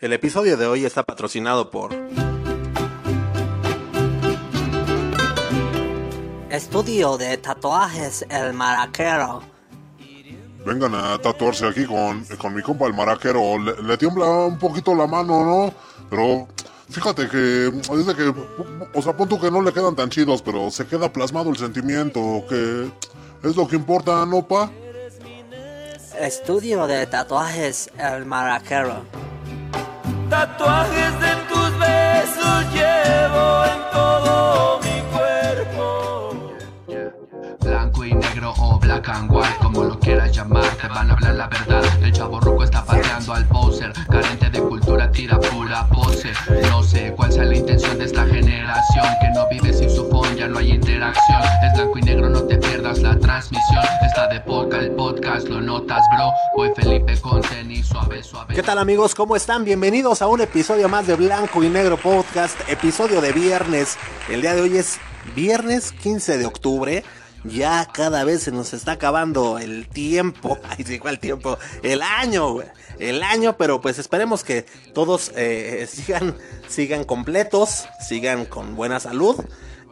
[0.00, 1.94] El episodio de hoy está patrocinado por
[6.48, 9.42] Estudio de tatuajes El Maraquero.
[10.64, 13.58] Vengan a tatuarse aquí con, con mi compa el maraquero.
[13.58, 15.74] Le, le tiembla un poquito la mano, ¿no?
[16.08, 16.48] Pero
[16.88, 18.32] fíjate que dice que,
[18.94, 21.58] o sea, pon tú que no le quedan tan chidos, pero se queda plasmado el
[21.58, 22.90] sentimiento, que
[23.42, 24.70] es lo que importa, ¿no, pa?
[26.18, 29.29] Estudio de tatuajes El Maraquero.
[30.40, 36.32] Tatuajes de tus besos llevo en todo mi cuerpo.
[37.60, 39.59] Blanco y negro o black and white,
[40.10, 41.84] quieras llamar, te van a hablar la verdad.
[42.02, 46.32] El chavo ruco está pateando al poser, carente de cultura, tira pura pose.
[46.68, 50.34] No sé cuál sea la intención de esta generación, que no vive sin su phone,
[50.34, 51.42] ya no hay interacción.
[51.64, 53.84] Es blanco y negro, no te pierdas la transmisión.
[54.04, 56.32] Está de podcast, el podcast, lo notas, bro.
[56.56, 58.52] Voy Felipe con tenis, suave, suave.
[58.52, 59.14] ¿Qué tal amigos?
[59.14, 59.64] ¿Cómo están?
[59.64, 63.96] Bienvenidos a un episodio más de Blanco y Negro Podcast, episodio de viernes.
[64.28, 64.98] El día de hoy es
[65.36, 67.04] viernes 15 de octubre.
[67.44, 70.58] Ya cada vez se nos está acabando el tiempo.
[70.68, 71.58] Ay, sí, ¿cuál tiempo?
[71.82, 72.66] El año, güey.
[72.98, 76.36] El año, pero pues esperemos que todos eh, sigan,
[76.68, 79.42] sigan completos, sigan con buena salud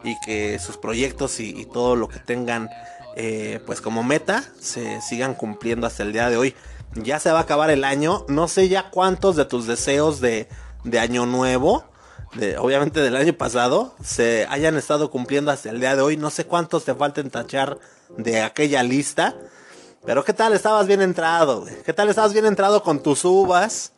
[0.03, 2.69] y que sus proyectos y, y todo lo que tengan
[3.15, 6.55] eh, pues como meta se sigan cumpliendo hasta el día de hoy.
[6.93, 8.25] Ya se va a acabar el año.
[8.27, 10.47] No sé ya cuántos de tus deseos de,
[10.83, 11.83] de año nuevo,
[12.59, 16.17] obviamente del año pasado, se hayan estado cumpliendo hasta el día de hoy.
[16.17, 17.77] No sé cuántos te falten tachar
[18.17, 19.35] de aquella lista.
[20.05, 21.65] Pero qué tal estabas bien entrado?
[21.85, 23.91] ¿Qué tal estabas bien entrado con tus uvas?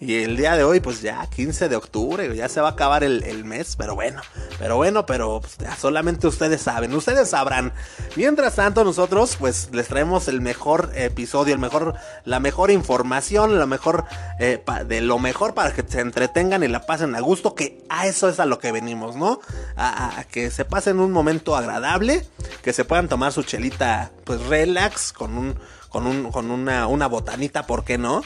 [0.00, 3.02] Y el día de hoy, pues ya, 15 de octubre, ya se va a acabar
[3.02, 4.22] el, el mes, pero bueno,
[4.60, 7.72] pero bueno, pero pues, solamente ustedes saben, ustedes sabrán.
[8.14, 13.66] Mientras tanto, nosotros, pues les traemos el mejor episodio, el mejor, la mejor información, lo
[13.66, 14.04] mejor,
[14.38, 18.06] eh, de lo mejor para que se entretengan y la pasen a gusto, que a
[18.06, 19.40] eso es a lo que venimos, ¿no?
[19.74, 22.24] A, a- a que se pasen un momento agradable,
[22.62, 25.58] que se puedan tomar su chelita, pues relax, con un
[25.88, 28.22] con, un, con una, una botanita, ¿por qué no?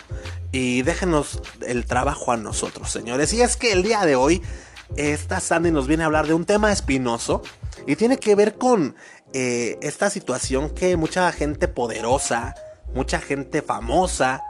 [0.53, 3.33] Y déjenos el trabajo a nosotros, señores.
[3.33, 4.43] Y es que el día de hoy,
[4.97, 7.43] esta Sandy nos viene a hablar de un tema espinoso
[7.87, 8.95] y tiene que ver con
[9.33, 12.55] eh, esta situación que mucha gente poderosa,
[12.95, 14.43] mucha gente famosa,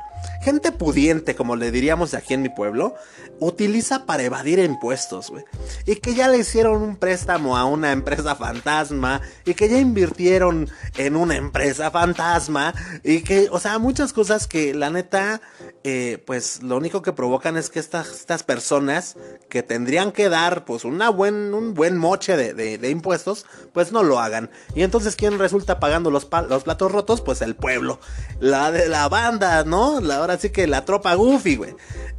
[0.43, 2.94] gente pudiente, como le diríamos aquí en mi pueblo,
[3.41, 5.44] utiliza para evadir impuestos, güey.
[5.87, 10.69] Y que ya le hicieron un préstamo a una empresa fantasma, y que ya invirtieron
[10.97, 15.41] en una empresa fantasma, y que, o sea, muchas cosas que la neta,
[15.84, 19.16] eh, pues lo único que provocan es que estas, estas personas
[19.49, 24.03] que tendrían que dar, pues, una buen, un buen moche de, de- impuestos, pues no
[24.03, 24.50] lo hagan.
[24.75, 27.21] Y entonces, ¿quién resulta pagando los, los platos rotos?
[27.22, 27.99] Pues el pueblo.
[28.38, 30.00] La de la banda, ¿no?
[30.17, 31.75] Ahora sí que la tropa Goofy, güey.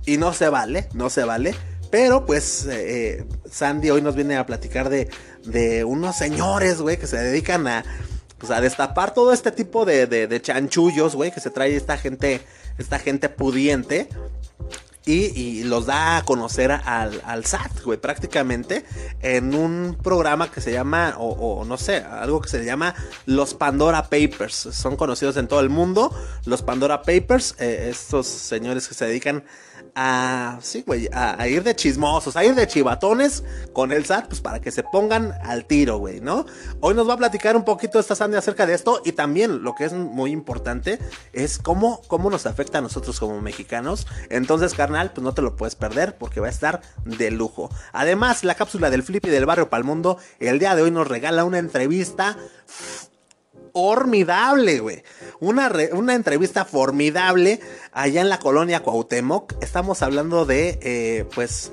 [0.06, 1.56] Y no se vale, no se vale.
[1.90, 5.10] Pero pues eh, eh, Sandy hoy nos viene a platicar de,
[5.46, 7.86] de unos señores, güey, que se dedican a,
[8.40, 11.98] pues, a destapar todo este tipo de, de, de chanchullos, güey, que se trae esta
[11.98, 12.42] gente,
[12.78, 14.10] esta gente pudiente.
[15.06, 18.86] Y, y los da a conocer al, al SAT, güey, prácticamente
[19.22, 23.54] en un programa que se llama, o, o no sé, algo que se llama los
[23.54, 24.56] Pandora Papers.
[24.72, 26.16] Son conocidos en todo el mundo,
[26.46, 29.44] los Pandora Papers, eh, estos señores que se dedican
[29.96, 33.44] a, sí, güey, a, ir de chismosos, a ir de chivatones
[33.74, 36.46] con el SAT, pues para que se pongan al tiro, güey, ¿no?
[36.80, 39.76] Hoy nos va a platicar un poquito esta Sandy acerca de esto y también lo
[39.76, 41.00] que es muy importante
[41.32, 44.08] es cómo, cómo nos afecta a nosotros como mexicanos.
[44.30, 47.70] Entonces, carnal, pues no te lo puedes perder porque va a estar de lujo.
[47.92, 51.60] Además, la cápsula del Flippy del barrio Palmundo, el día de hoy nos regala una
[51.60, 52.38] entrevista
[53.74, 55.04] formidable, güey.
[55.40, 57.60] Una, una entrevista formidable
[57.92, 59.62] allá en la colonia Cuauhtémoc.
[59.62, 61.72] Estamos hablando de, eh, pues,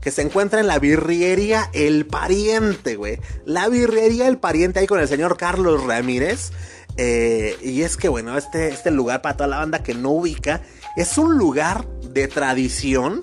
[0.00, 3.20] que se encuentra en la birriería El Pariente, güey.
[3.44, 6.52] La birriería El Pariente ahí con el señor Carlos Ramírez.
[6.96, 10.62] Eh, y es que, bueno, este, este lugar para toda la banda que no ubica,
[10.96, 13.22] es un lugar de tradición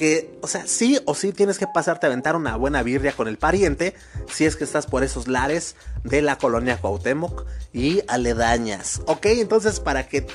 [0.00, 3.28] que, o sea, sí o sí tienes que pasarte a aventar una buena birria con
[3.28, 3.94] el pariente
[4.32, 7.44] si es que estás por esos lares de la colonia Cuauhtémoc
[7.74, 9.02] y aledañas.
[9.04, 10.26] Ok, entonces para que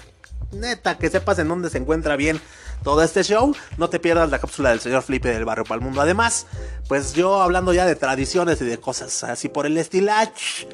[0.52, 2.40] neta que sepas en dónde se encuentra bien
[2.84, 6.00] todo este show, no te pierdas la cápsula del señor Felipe del barrio Palmundo.
[6.00, 6.46] Además,
[6.88, 10.68] pues yo hablando ya de tradiciones y de cosas así por el estilach.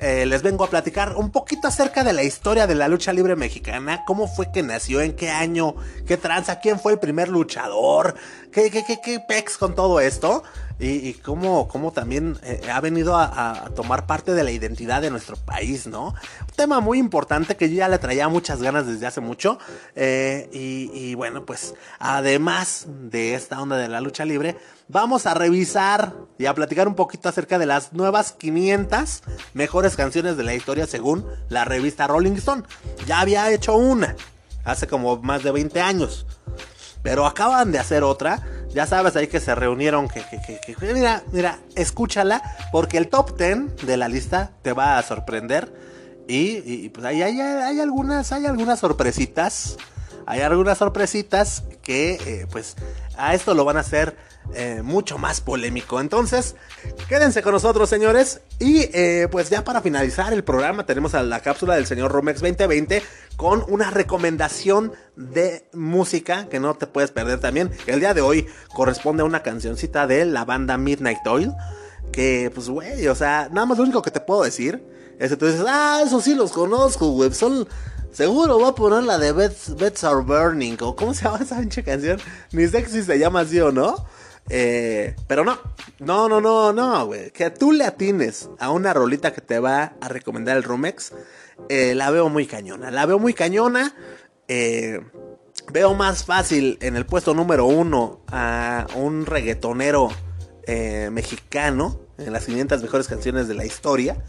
[0.00, 3.36] Eh, les vengo a platicar un poquito acerca de la historia de la lucha libre
[3.36, 5.74] mexicana, cómo fue que nació, en qué año,
[6.06, 8.14] qué tranza, quién fue el primer luchador,
[8.52, 10.42] qué, qué, pex con todo esto.
[10.78, 15.86] y, cómo, también eh, ha venido a, tomar parte de la identidad de nuestro país,
[15.86, 16.08] ¿no?
[16.08, 19.58] Un tema muy importante que yo ya le traía muchas ganas desde hace mucho.
[19.94, 24.56] eh, y bueno, pues además de esta onda de la lucha libre,
[24.88, 29.22] vamos a revisar y a platicar un poquito acerca de las nuevas 500
[29.54, 32.64] mejores canciones de la historia según la revista Rolling Stone.
[33.06, 34.16] Ya había hecho una
[34.64, 36.26] hace como más de 20 años.
[37.02, 38.40] Pero acaban de hacer otra.
[38.70, 40.08] Ya sabes ahí que se reunieron.
[40.08, 42.42] Que, que, que, mira, mira, escúchala.
[42.72, 45.72] Porque el top 10 de la lista te va a sorprender.
[46.26, 49.76] Y, pues ahí hay, hay algunas, hay algunas sorpresitas.
[50.26, 52.76] Hay algunas sorpresitas que eh, pues
[53.18, 54.16] a esto lo van a hacer
[54.52, 56.00] eh, mucho más polémico.
[56.00, 56.54] Entonces,
[57.08, 58.42] quédense con nosotros, señores.
[58.58, 62.40] Y eh, pues ya para finalizar el programa tenemos a la cápsula del señor Romex
[62.40, 63.02] 2020
[63.36, 67.70] con una recomendación de música que no te puedes perder también.
[67.86, 71.52] El día de hoy corresponde a una cancioncita de la banda Midnight Oil.
[72.12, 74.84] Que pues güey, o sea, nada más lo único que te puedo decir
[75.18, 77.32] es que tú dices, ah, eso sí los conozco, güey.
[77.32, 77.66] Son...
[78.12, 80.76] Seguro voy a poner la de Beds, Beds Are Burning.
[80.82, 82.20] O cómo se llama esa pinche canción.
[82.52, 84.06] Ni sé si se llama así o no.
[84.50, 85.58] Eh, pero no,
[86.00, 87.30] no, no, no, no, güey.
[87.30, 91.12] Que tú le atines a una rolita que te va a recomendar el Romex,
[91.68, 92.90] eh, la veo muy cañona.
[92.90, 93.94] La veo muy cañona.
[94.48, 95.00] Eh,
[95.72, 100.10] veo más fácil en el puesto número uno a un reggaetonero
[100.66, 104.22] eh, mexicano en las 500 mejores canciones de la historia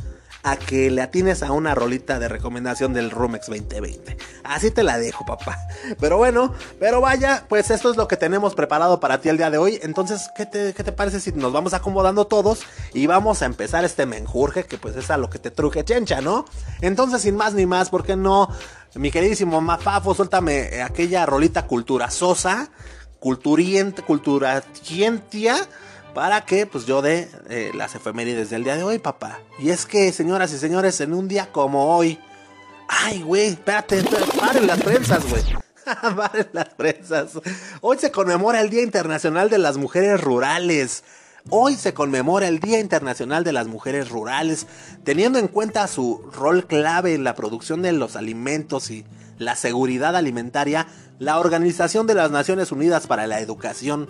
[0.45, 4.15] a que le atines a una rolita de recomendación del Rumex 2020.
[4.43, 5.57] Así te la dejo, papá.
[5.99, 9.49] Pero bueno, pero vaya, pues esto es lo que tenemos preparado para ti el día
[9.49, 9.79] de hoy.
[9.81, 12.61] Entonces, ¿qué te, qué te parece si nos vamos acomodando todos
[12.93, 16.21] y vamos a empezar este menjurje que pues es a lo que te truje chencha,
[16.21, 16.45] ¿no?
[16.81, 18.47] Entonces, sin más ni más, ¿por qué no?
[18.93, 22.69] Mi queridísimo Mafafo, suéltame eh, aquella rolita cultura sosa,
[23.19, 25.57] culturiente, culturatientia
[26.15, 29.41] para que pues yo dé eh, las efemérides del día de hoy, papá.
[29.59, 32.17] Y es que, señoras y señores, en un día como hoy...
[32.87, 35.43] Ay, güey, espérate, espérate, paren las prensas, güey.
[36.15, 37.31] paren las prensas.
[37.81, 41.03] Hoy se conmemora el Día Internacional de las Mujeres Rurales.
[41.49, 44.67] Hoy se conmemora el Día Internacional de las Mujeres Rurales,
[45.03, 49.03] teniendo en cuenta su rol clave en la producción de los alimentos y
[49.37, 50.87] la seguridad alimentaria,
[51.19, 54.09] la Organización de las Naciones Unidas para la Educación,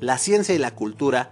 [0.00, 1.30] la Ciencia y la Cultura,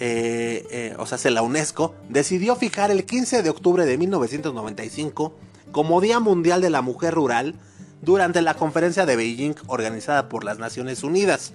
[0.00, 5.34] eh, eh, o sea, la UNESCO, decidió fijar el 15 de octubre de 1995
[5.72, 7.54] como Día Mundial de la Mujer Rural
[8.00, 11.52] durante la conferencia de Beijing organizada por las Naciones Unidas.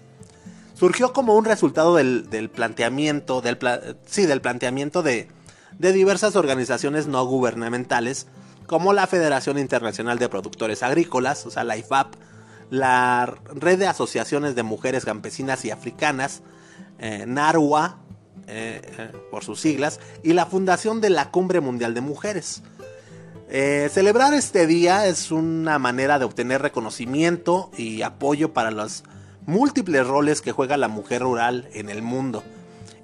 [0.74, 3.58] Surgió como un resultado del, planteamiento, del,
[4.06, 5.30] sí, del planteamiento de,
[5.80, 8.28] de diversas organizaciones no gubernamentales,
[8.68, 12.16] como la Federación Internacional de Productores Agrícolas, o sea, la IFAP,
[12.70, 16.42] la Red de Asociaciones de Mujeres Campesinas y Africanas,
[17.00, 18.00] eh, NARUA,
[18.48, 22.62] eh, eh, por sus siglas, y la Fundación de la Cumbre Mundial de Mujeres.
[23.50, 29.04] Eh, celebrar este día es una manera de obtener reconocimiento y apoyo para los
[29.46, 32.44] múltiples roles que juega la mujer rural en el mundo.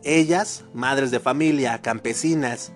[0.04, 2.72] Ellas, madres de familia, campesinas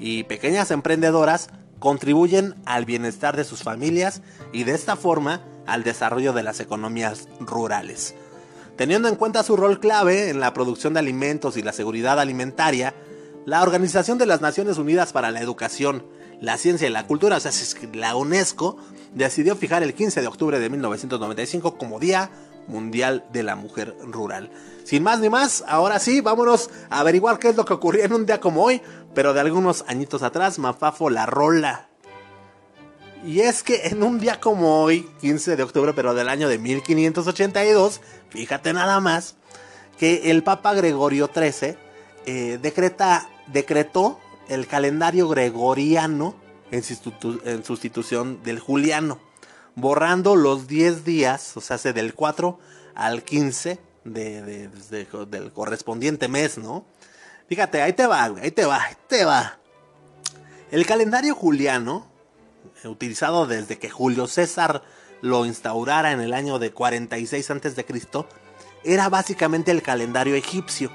[0.00, 4.22] y pequeñas emprendedoras, contribuyen al bienestar de sus familias
[4.52, 8.14] y de esta forma al desarrollo de las economías rurales.
[8.76, 12.94] Teniendo en cuenta su rol clave en la producción de alimentos y la seguridad alimentaria,
[13.44, 16.06] la Organización de las Naciones Unidas para la Educación,
[16.40, 17.52] la Ciencia y la Cultura, o sea,
[17.92, 18.76] la UNESCO,
[19.14, 22.30] decidió fijar el 15 de octubre de 1995 como Día
[22.66, 24.50] Mundial de la Mujer Rural.
[24.84, 28.14] Sin más ni más, ahora sí, vámonos a averiguar qué es lo que ocurrió en
[28.14, 28.80] un día como hoy,
[29.14, 31.91] pero de algunos añitos atrás, Mafafo la rola.
[33.24, 36.58] Y es que en un día como hoy, 15 de octubre, pero del año de
[36.58, 38.00] 1582,
[38.30, 39.36] fíjate nada más,
[39.98, 41.76] que el Papa Gregorio XIII
[42.26, 46.34] eh, decreta, decretó el calendario gregoriano
[46.72, 49.20] en, sustitu- en sustitución del juliano,
[49.76, 52.58] borrando los 10 días, o sea, del 4
[52.96, 56.84] al 15 de- de- de- del correspondiente mes, ¿no?
[57.48, 59.58] Fíjate, ahí te va, ahí te va, ahí te va.
[60.72, 62.10] El calendario juliano,
[62.88, 64.82] utilizado desde que Julio César
[65.20, 67.86] lo instaurara en el año de 46 a.C.,
[68.84, 70.90] era básicamente el calendario egipcio,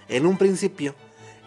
[0.09, 0.95] En un principio,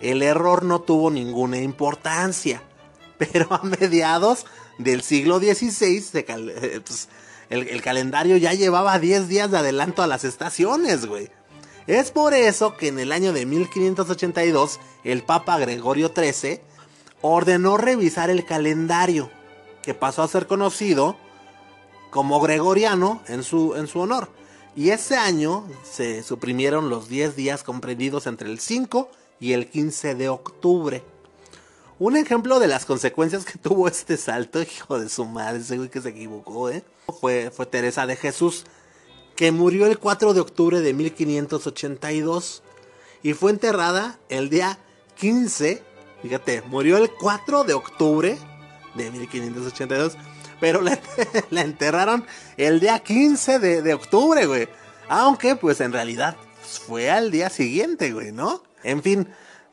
[0.00, 2.62] el error no tuvo ninguna importancia,
[3.19, 4.47] pero a mediados
[4.79, 7.09] del siglo XVI cal- eh, pues,
[7.50, 11.31] el, el calendario ya llevaba 10 días de adelanto a las estaciones, güey.
[11.87, 16.61] Es por eso que en el año de 1582 el Papa Gregorio XIII
[17.23, 19.31] ordenó revisar el calendario,
[19.83, 21.17] que pasó a ser conocido
[22.11, 24.29] como gregoriano en su, en su honor.
[24.78, 30.14] Y ese año se suprimieron los 10 días comprendidos entre el 5 y el 15
[30.14, 31.02] de octubre.
[31.99, 35.88] Un ejemplo de las consecuencias que tuvo este salto, hijo de su madre, ese güey
[35.88, 36.85] que se equivocó, ¿eh?
[37.20, 38.66] Fue, fue Teresa de Jesús,
[39.35, 42.62] que murió el 4 de octubre de 1582
[43.25, 44.78] y fue enterrada el día
[45.16, 45.82] 15,
[46.23, 48.38] fíjate, murió el 4 de octubre
[48.94, 50.16] de 1582,
[50.61, 50.81] pero
[51.50, 52.25] la, enterraron
[52.57, 54.69] el día 15 de, de octubre, güey.
[55.09, 56.37] Aunque, pues en realidad
[56.87, 58.62] fue al día siguiente, güey, ¿no?
[58.83, 59.29] En fin,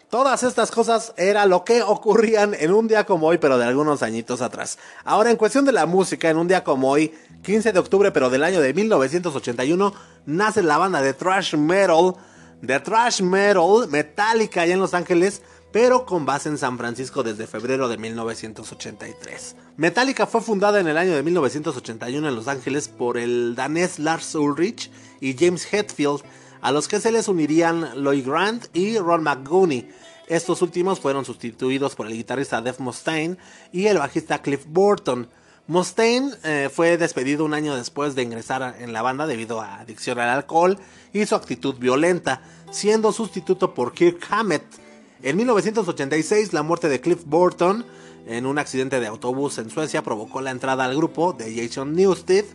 [0.09, 4.01] todas estas cosas era lo que ocurrían en un día como hoy, pero de algunos
[4.01, 4.77] añitos atrás.
[5.03, 7.13] Ahora, en cuestión de la música, en un día como hoy,
[7.43, 9.93] 15 de octubre, pero del año de 1981,
[10.25, 12.15] nace la banda de thrash metal,
[12.61, 15.41] de thrash metal, Metallica, allá en Los Ángeles,
[15.75, 19.57] pero con base en San Francisco desde febrero de 1983.
[19.75, 24.35] Metallica fue fundada en el año de 1981 en Los Ángeles por el danés Lars
[24.35, 24.89] Ulrich
[25.19, 26.21] y James Hetfield,
[26.61, 29.89] a los que se les unirían Lloyd Grant y Ron McGooney.
[30.29, 33.35] Estos últimos fueron sustituidos por el guitarrista Dave Mustaine
[33.73, 35.27] y el bajista Cliff Burton.
[35.67, 40.19] Mustaine eh, fue despedido un año después de ingresar en la banda debido a adicción
[40.19, 40.79] al alcohol
[41.11, 44.84] y su actitud violenta, siendo sustituto por Kirk Hammett.
[45.25, 47.83] En 1986, la muerte de Cliff Burton
[48.27, 52.45] en un accidente de autobús en Suecia provocó la entrada al grupo de Jason Newsted,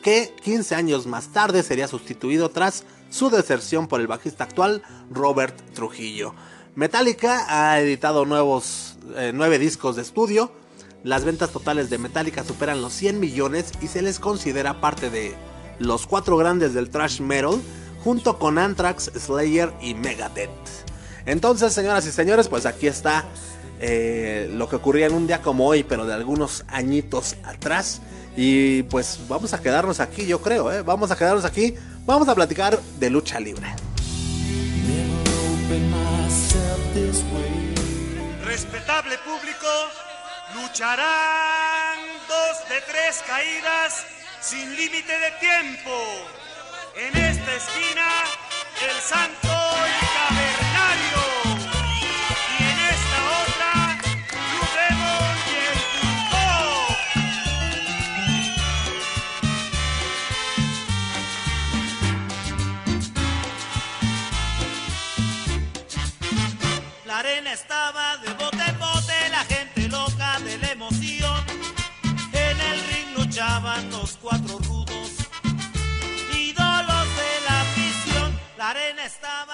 [0.00, 5.56] que 15 años más tarde sería sustituido tras su deserción por el bajista actual Robert
[5.74, 6.32] Trujillo.
[6.76, 10.52] Metallica ha editado nuevos eh, nueve discos de estudio.
[11.02, 15.34] Las ventas totales de Metallica superan los 100 millones y se les considera parte de
[15.80, 17.60] los cuatro grandes del thrash metal,
[18.04, 20.90] junto con Anthrax, Slayer y Megadeth.
[21.26, 23.24] Entonces, señoras y señores, pues aquí está
[23.80, 28.02] eh, lo que ocurría en un día como hoy, pero de algunos añitos atrás.
[28.36, 30.82] Y pues vamos a quedarnos aquí, yo creo, ¿eh?
[30.82, 31.74] Vamos a quedarnos aquí.
[32.06, 33.66] Vamos a platicar de lucha libre.
[38.44, 39.68] Respetable público,
[40.54, 41.98] lucharán
[42.28, 44.04] dos de tres caídas
[44.40, 45.90] sin límite de tiempo.
[46.96, 48.08] En esta esquina,
[48.82, 49.48] el santo
[49.86, 50.69] y.
[52.58, 53.72] Y en esta otra,
[54.50, 56.40] Blue Demon y el Turco.
[78.58, 79.49] La arena estaba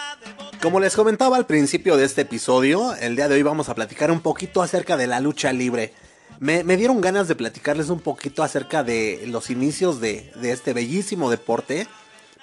[0.67, 4.11] Como les comentaba al principio de este episodio, el día de hoy vamos a platicar
[4.11, 5.93] un poquito acerca de la lucha libre.
[6.41, 11.87] Me, dieron ganas de platicarles un poquito acerca de los inicios de, este bellísimo deporte,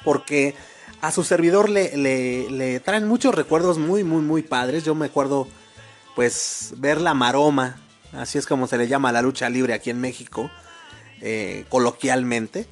[0.06, 0.56] porque
[1.02, 4.86] a su servidor le, traen muchos recuerdos muy, muy, muy padres.
[4.86, 5.50] Yo me acuerdo,
[6.16, 7.82] pues, ver la maroma,
[8.14, 10.50] así es como se le llama la lucha libre aquí en México,
[11.20, 12.68] eh, coloquialmente.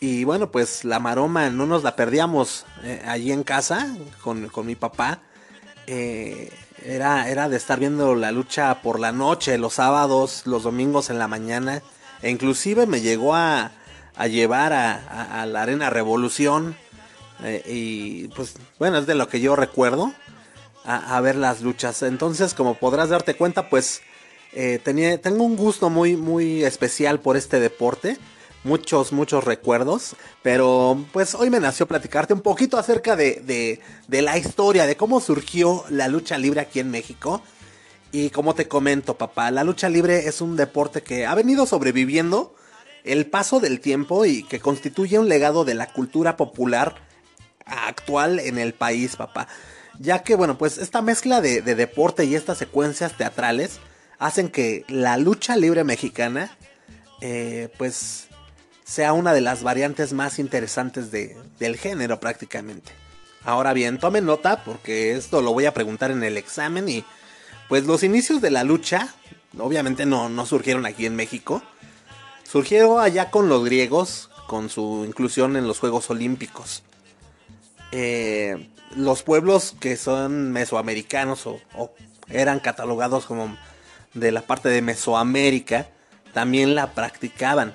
[0.00, 4.66] Y bueno, pues la maroma no nos la perdíamos eh, allí en casa con, con
[4.66, 5.20] mi papá.
[5.86, 6.52] Eh,
[6.84, 11.18] era, era de estar viendo la lucha por la noche, los sábados, los domingos en
[11.18, 11.82] la mañana.
[12.22, 13.72] E inclusive me llegó a,
[14.16, 16.76] a llevar a, a- la Arena Revolución.
[17.42, 20.12] eh, y pues bueno, es de lo que yo recuerdo.
[20.88, 22.02] A, ver las luchas.
[22.04, 24.02] Entonces, como podrás darte cuenta, pues
[24.84, 28.18] tenía, tengo un gusto muy, muy especial por este deporte.
[28.64, 30.16] Muchos, muchos recuerdos.
[30.42, 34.96] Pero pues hoy me nació platicarte un poquito acerca de, de, de la historia, de
[34.96, 37.42] cómo surgió la lucha libre aquí en México.
[38.12, 42.54] Y como te comento, papá, la lucha libre es un deporte que ha venido sobreviviendo
[43.04, 46.96] el paso del tiempo y que constituye un legado de la cultura popular
[47.64, 49.48] actual en el país, papá.
[49.98, 53.80] Ya que, bueno, pues esta mezcla de, de deporte y estas secuencias teatrales
[54.18, 56.56] hacen que la lucha libre mexicana,
[57.20, 58.25] eh, pues,
[58.86, 62.92] sea una de las variantes más interesantes de, del género prácticamente.
[63.44, 67.04] Ahora bien, tomen nota porque esto lo voy a preguntar en el examen y
[67.68, 69.14] pues los inicios de la lucha
[69.58, 71.62] obviamente no, no surgieron aquí en México.
[72.44, 76.84] Surgieron allá con los griegos, con su inclusión en los Juegos Olímpicos.
[77.90, 81.92] Eh, los pueblos que son mesoamericanos o, o
[82.28, 83.56] eran catalogados como
[84.14, 85.88] de la parte de Mesoamérica,
[86.32, 87.74] también la practicaban.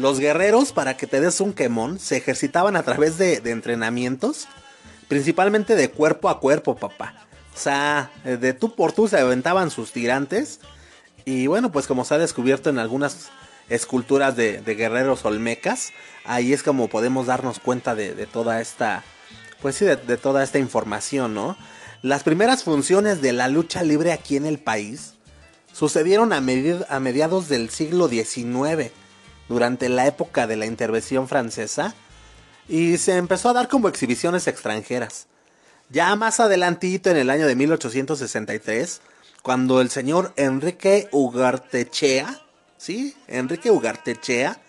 [0.00, 4.48] Los guerreros, para que te des un quemón, se ejercitaban a través de, entrenamientos,
[5.08, 7.26] principalmente de cuerpo a cuerpo, papá.
[7.54, 10.60] O sea, eh, de tú por tú se aventaban sus tirantes.
[11.26, 13.28] Y bueno, pues como se ha descubierto en algunas
[13.68, 15.90] esculturas de, guerreros olmecas,
[16.24, 19.04] ahí es como podemos darnos cuenta de, toda esta,
[19.60, 21.58] pues sí, de, toda esta información, ¿no?
[22.00, 25.12] Las primeras funciones de la lucha libre aquí en el país
[25.74, 28.90] sucedieron a mediados del siglo XIX,
[29.50, 31.92] durante la época de la intervención francesa,
[32.68, 35.26] y se empezó a dar como exhibiciones extranjeras.
[35.90, 39.00] Ya más adelantito, en el año de 1863,
[39.42, 42.40] cuando el señor Enrique Ugartechea,
[42.78, 43.16] ¿sí?
[43.26, 44.60] Enrique Ugartechea,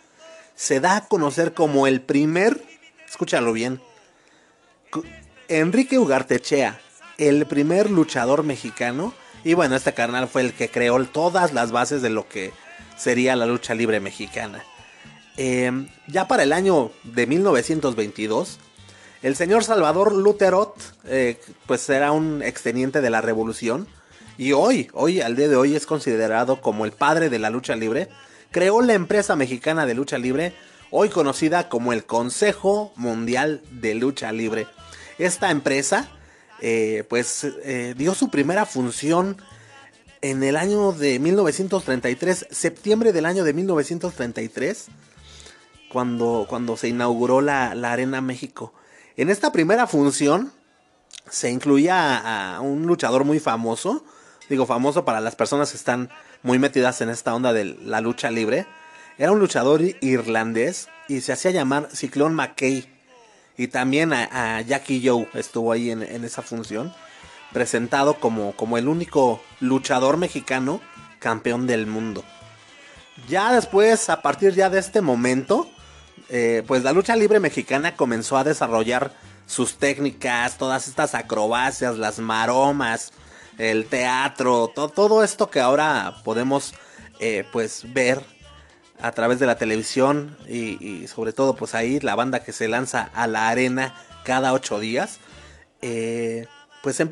[0.55, 2.65] se da a conocer como el primer,
[3.07, 3.79] escúchalo bien,
[5.47, 6.81] Enrique Ugartechea,
[7.19, 12.01] el primer luchador mexicano, y bueno, este carnal fue el que creó todas las bases
[12.01, 12.51] de lo que
[12.97, 14.63] sería la lucha libre mexicana.
[15.43, 18.59] Eh, ya para el año de 1922,
[19.23, 23.87] el señor Salvador Luterot, eh, pues era un exteniente de la revolución,
[24.37, 27.75] y hoy, hoy, al día de hoy, es considerado como el padre de la lucha
[27.75, 28.07] libre.
[28.51, 30.53] Creó la empresa mexicana de lucha libre,
[30.91, 34.67] hoy conocida como el Consejo Mundial de Lucha Libre.
[35.17, 36.07] Esta empresa,
[36.59, 39.37] eh, pues, eh, dio su primera función
[40.21, 44.87] en el año de 1933, septiembre del año de 1933,
[45.91, 48.73] cuando, cuando se inauguró la, la Arena México.
[49.17, 50.51] En esta primera función
[51.29, 54.03] se incluía a, un luchador muy famoso,
[54.49, 56.09] digo famoso para las personas que están
[56.43, 58.65] muy metidas en esta onda de la lucha libre.
[59.17, 62.87] Era un luchador irlandés y se hacía llamar Ciclón McKay.
[63.57, 66.93] Y también a, a Jackie Joe estuvo ahí en, en, esa función,
[67.51, 70.81] presentado como, como el único luchador mexicano
[71.19, 72.23] campeón del mundo.
[73.27, 75.69] Ya después, a partir ya de este momento,
[76.33, 79.11] eh, pues la lucha libre mexicana comenzó a desarrollar
[79.47, 83.11] sus técnicas, todas estas acrobacias, las maromas,
[83.57, 86.73] el teatro, to todo esto que ahora podemos
[87.19, 88.23] eh, pues ver
[89.01, 93.09] a través de la televisión y, sobre todo pues ahí la banda que se lanza
[93.13, 95.19] a la arena cada ocho días,
[95.81, 96.47] eh,
[96.81, 97.05] pues se,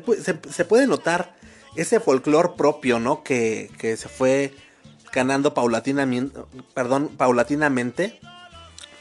[0.64, 1.36] puede notar
[1.76, 3.22] ese folclore propio, ¿no?
[3.22, 4.54] Que, que se fue
[5.12, 6.40] ganando paulatinamente,
[6.72, 8.18] perdón, paulatinamente,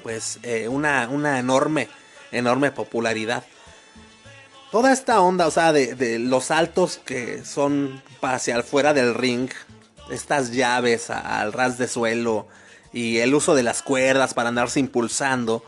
[0.04, 1.90] pues eh, una, una enorme,
[2.32, 3.44] enorme popularidad
[4.72, 9.50] toda esta onda, o sea, de, de, los saltos que son hacia afuera del ring,
[10.12, 12.48] estas llaves al ras de suelo
[12.94, 15.64] y el uso de las cuerdas para andarse impulsando,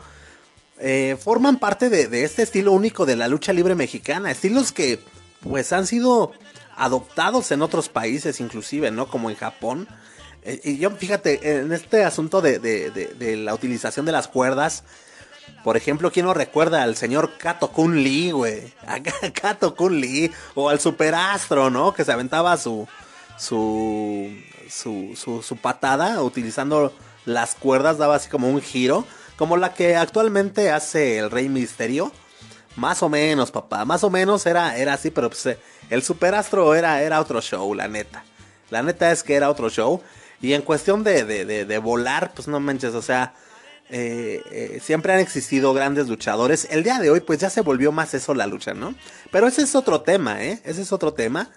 [0.78, 5.00] eh, forman parte de, de, este estilo único de la lucha libre mexicana, estilos que
[5.40, 6.32] pues han sido
[6.76, 9.06] adoptados en otros países inclusive, ¿no?
[9.06, 9.88] Como en Japón.
[10.44, 14.84] Eh, y yo, fíjate, en este asunto de, de la utilización de las cuerdas,
[15.64, 18.72] por ejemplo, ¿quién no recuerda al señor Kato Kun Lee, güey?
[19.40, 20.32] Kato Kun Lee.
[20.54, 21.94] O al superastro, ¿no?
[21.94, 22.88] Que se aventaba su,
[23.38, 24.28] su,
[24.68, 26.92] su, su, patada utilizando
[27.24, 29.04] las cuerdas, daba así como un giro.
[29.36, 32.10] Como la que actualmente hace el Rey Misterio.
[32.74, 33.84] Más o menos, papá.
[33.84, 35.56] Más o menos era, era así, pero pues,
[35.90, 38.24] el superastro era, era otro show, la neta.
[38.70, 40.02] La neta es que era otro show.
[40.42, 43.32] Y en cuestión de, de, de, volar, pues no manches, o sea
[43.94, 46.66] eh, eh, siempre han existido grandes luchadores.
[46.70, 48.94] El día de hoy, pues ya se volvió más eso la lucha, ¿no?
[49.30, 50.62] Pero ese es otro tema, ¿eh?
[50.64, 51.50] Ese es otro tema.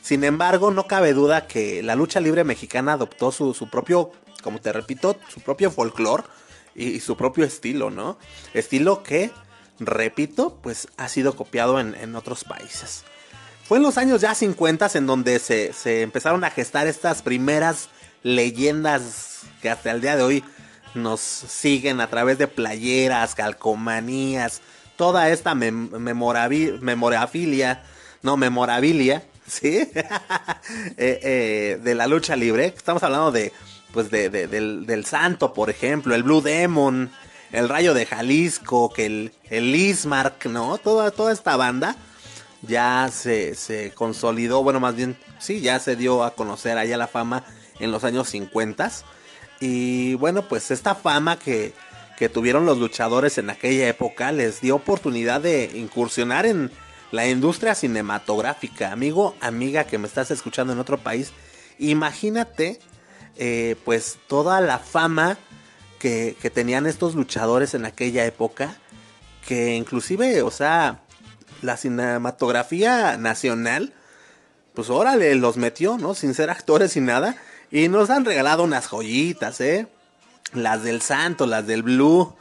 [0.00, 4.60] Sin embargo, no cabe duda que la lucha libre mexicana adoptó su, su propio, como
[4.60, 6.22] te repito, su propio folclore
[6.76, 8.18] y, y, su propio estilo, ¿no?
[8.54, 9.32] Estilo que,
[9.80, 13.02] repito, pues ha sido copiado en, en otros países.
[13.64, 17.88] Fue en los años ya 50 en donde se, se empezaron a gestar estas primeras
[18.22, 20.44] leyendas que hasta el día de hoy
[20.94, 24.60] nos siguen a través de playeras, calcomanías,
[24.96, 27.82] toda esta mem memorafilia,
[28.22, 29.88] no, memorabilia, ¿sí?
[30.96, 32.66] eh, eh, de la lucha libre.
[32.66, 33.52] Estamos hablando de,
[33.92, 37.10] pues, de, de, del, del, Santo, por ejemplo, el Blue Demon,
[37.52, 40.78] el Rayo de Jalisco, que el, el Ismark, ¿no?
[40.78, 41.96] Toda, toda esta banda
[42.62, 47.06] ya se, se consolidó, bueno, más bien, sí, ya se dio a conocer allá la
[47.06, 47.44] fama
[47.80, 48.90] en los años 50
[49.60, 51.74] y bueno, pues esta fama que,
[52.16, 56.70] que tuvieron los luchadores en aquella época les dio oportunidad de incursionar en
[57.12, 58.90] la industria cinematográfica.
[58.90, 61.32] Amigo, amiga que me estás escuchando en otro país,
[61.78, 62.80] imagínate
[63.36, 65.36] eh, pues toda la fama
[65.98, 68.76] que, que tenían estos luchadores en aquella época,
[69.46, 71.02] que inclusive, o sea,
[71.60, 73.92] la cinematografía nacional,
[74.72, 76.14] pues órale, los metió, ¿no?
[76.14, 77.36] Sin ser actores y nada.
[77.70, 79.86] Y nos han regalado unas joyitas, ¿eh?
[80.52, 82.34] Las del Santo, las del Blue.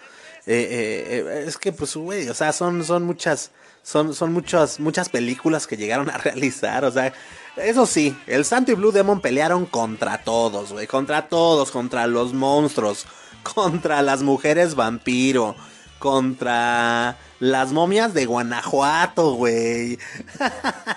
[0.48, 3.52] Eh, eh, eh, es que, pues, güey, o sea, son, son muchas,
[3.84, 7.14] son, son muchas, muchas películas que llegaron a realizar, o sea,
[7.56, 12.34] eso sí, el Santo y Blue Demon pelearon contra todos, güey, contra todos, contra los
[12.34, 13.06] monstruos,
[13.54, 15.56] contra las mujeres vampiro,
[16.00, 19.98] contra las momias de Guanajuato, güey.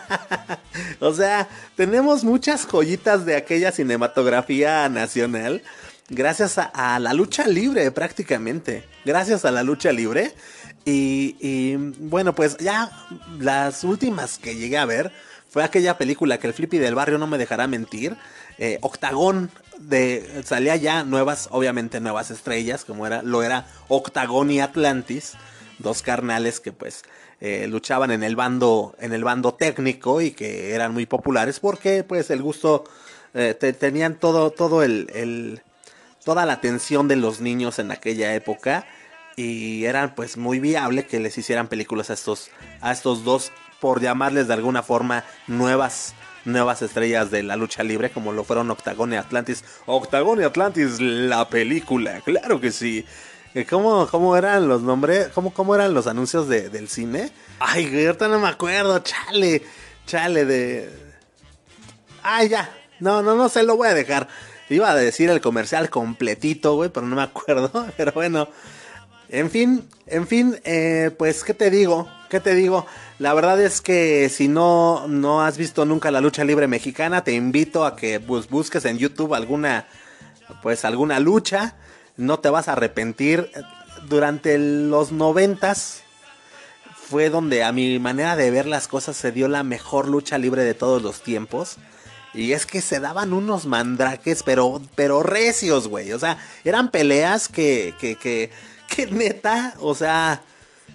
[1.01, 5.63] o sea, tenemos muchas joyitas de aquella cinematografía nacional.
[6.09, 8.85] Gracias a, la lucha libre, prácticamente.
[9.05, 10.35] Gracias a la lucha libre.
[10.85, 12.91] Y, y, bueno, pues ya
[13.39, 15.13] las últimas que llegué a ver
[15.49, 18.17] fue aquella película que el Flippy del barrio no me dejará mentir.
[18.59, 24.61] Eh, Octagón de salía ya nuevas, obviamente nuevas estrellas, como era, lo era Octagón y
[24.61, 25.35] Atlantis,
[25.83, 27.03] dos carnales que pues
[27.41, 32.05] eh, luchaban en el bando, en el bando técnico y que eran muy populares porque
[32.05, 32.85] pues el gusto
[33.35, 35.63] eh, te, tenían todo, todo el, el,
[36.25, 38.87] toda la atención de los niños en aquella época
[39.37, 44.01] y eran pues muy viable que les hicieran películas a estos, a estos dos, por
[44.01, 46.15] llamarles de alguna forma nuevas
[46.45, 49.65] nuevas estrellas de la lucha libre como lo fueron Octagon y Atlantis.
[49.87, 53.05] Octagon y Atlantis, la película, claro que sí.
[53.69, 55.29] ¿Cómo, cómo eran los nombres?
[55.35, 57.31] ¿Cómo, cómo eran los anuncios de, del cine?
[57.61, 59.63] Ay, ahorita no me acuerdo, chale,
[60.07, 60.91] chale de...
[62.23, 64.29] Ay, ya, no, no, no se lo voy a dejar.
[64.71, 67.71] Iba a decir el comercial completito, güey, pero no me acuerdo.
[67.97, 68.49] Pero bueno,
[69.29, 72.09] en fin, en fin, eh, pues, ¿qué te digo?
[72.31, 72.87] ¿Qué te digo?
[73.19, 77.33] La verdad es que si no, no has visto nunca la lucha libre mexicana, te
[77.33, 79.87] invito a que pues, busques en YouTube alguna,
[80.63, 81.77] pues, alguna lucha.
[82.17, 83.51] No te vas a arrepentir.
[84.09, 86.03] Durante los noventas
[86.95, 90.65] fue donde a mi manera de ver las cosas se dio la mejor lucha libre
[90.65, 91.77] de todos los tiempos.
[92.35, 96.13] Y es que se daban unos mandraques, pero, pero recios, güey.
[96.13, 98.51] O sea, eran peleas que, que, que,
[98.89, 100.43] que neta, o sea,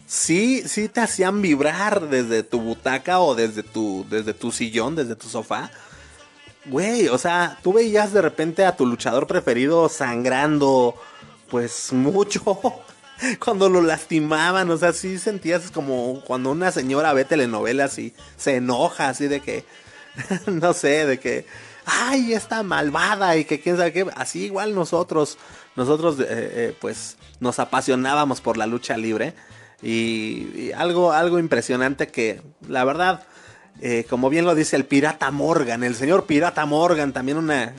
[0.08, 5.16] sí, sí te hacían vibrar desde tu butaca o desde tu, desde tu sillón, desde
[5.16, 5.70] tu sofá.
[6.70, 10.96] Güey, o sea, tú veías de repente a tu luchador preferido sangrando,
[11.50, 12.44] pues mucho.
[13.40, 18.58] Cuando lo lastimaban, o sea, sí sentías como cuando una señora ve telenovelas y se
[18.58, 19.66] enoja, así de que,
[20.46, 21.48] no sé, de que,
[21.86, 24.06] ay, está malvada y que quién sabe qué.
[24.16, 25.40] Así igual nosotros,
[25.76, 29.34] nosotros, eh, eh, pues, nos apasionábamos por la lucha libre.
[29.82, 33.24] Y algo, algo impresionante que, la verdad,
[33.82, 37.74] eh, como bien lo dice el pirata Morgan, el señor pirata Morgan, también una,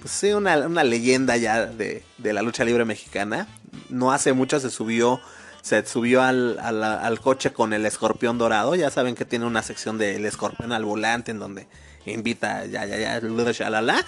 [0.00, 3.48] pues sí, una, una leyenda ya de, de, la lucha libre mexicana.
[3.88, 5.20] No hace mucho se subió,
[5.62, 8.74] se subió al, al, coche con el escorpión dorado.
[8.74, 11.66] Ya saben que tiene una sección del escorpión al volante en donde
[12.04, 14.04] invita, ya, ya, ya, shalala.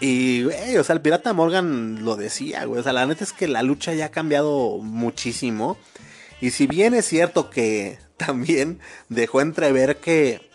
[0.00, 2.80] Y, güey, o sea, el pirata Morgan lo decía, güey.
[2.80, 5.78] O sea, la neta es que la lucha ya ha cambiado muchísimo.
[6.40, 10.53] Y si bien es cierto que también dejó entrever que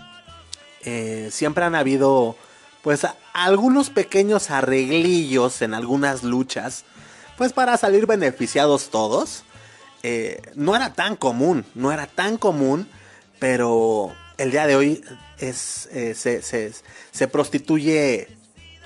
[0.84, 2.36] eh, siempre han habido
[2.82, 6.86] pues algunos pequeños arreglillos en algunas luchas,
[7.38, 9.44] pues para salir beneficiados todos.
[10.02, 12.88] Eh, no era tan común, no era tan común,
[13.38, 15.04] pero el día de hoy
[15.38, 18.28] es, eh, se, se, prostituye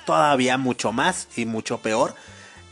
[0.05, 2.15] todavía mucho más y mucho peor.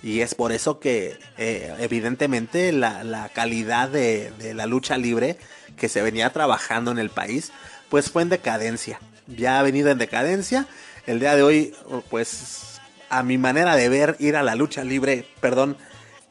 [0.04, 5.38] Y es por eso que eh, evidentemente la, la calidad de, de, la lucha libre
[5.78, 7.52] que se venía trabajando en el país,
[7.90, 9.00] pues fue en decadencia.
[9.28, 10.68] Ya ha venido en decadencia.
[11.06, 11.74] El día de hoy,
[12.10, 12.80] pues
[13.10, 15.78] a mi manera de ver, ir a la lucha libre, perdón,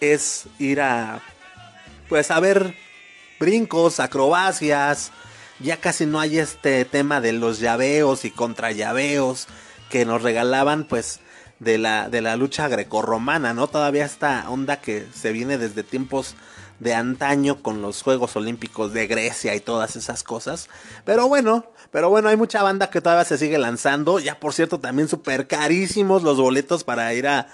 [0.01, 1.21] es ir a,
[2.09, 2.75] pues a ver
[3.39, 5.13] brincos, acrobacias.
[5.59, 9.47] Ya casi no hay este tema de los llaveos y contra llaveos
[9.91, 11.21] que nos regalaban, pues
[11.59, 13.67] de la, de la lucha grecorromana, ¿no?
[13.67, 16.35] Todavía esta onda que se viene desde tiempos
[16.79, 20.69] de antaño con los Juegos Olímpicos de Grecia y todas esas cosas.
[21.05, 24.21] Pero bueno, pero bueno, hay mucha banda que todavía se sigue lanzando.
[24.21, 27.49] Ya por cierto, también súper carísimos los boletos para ir a,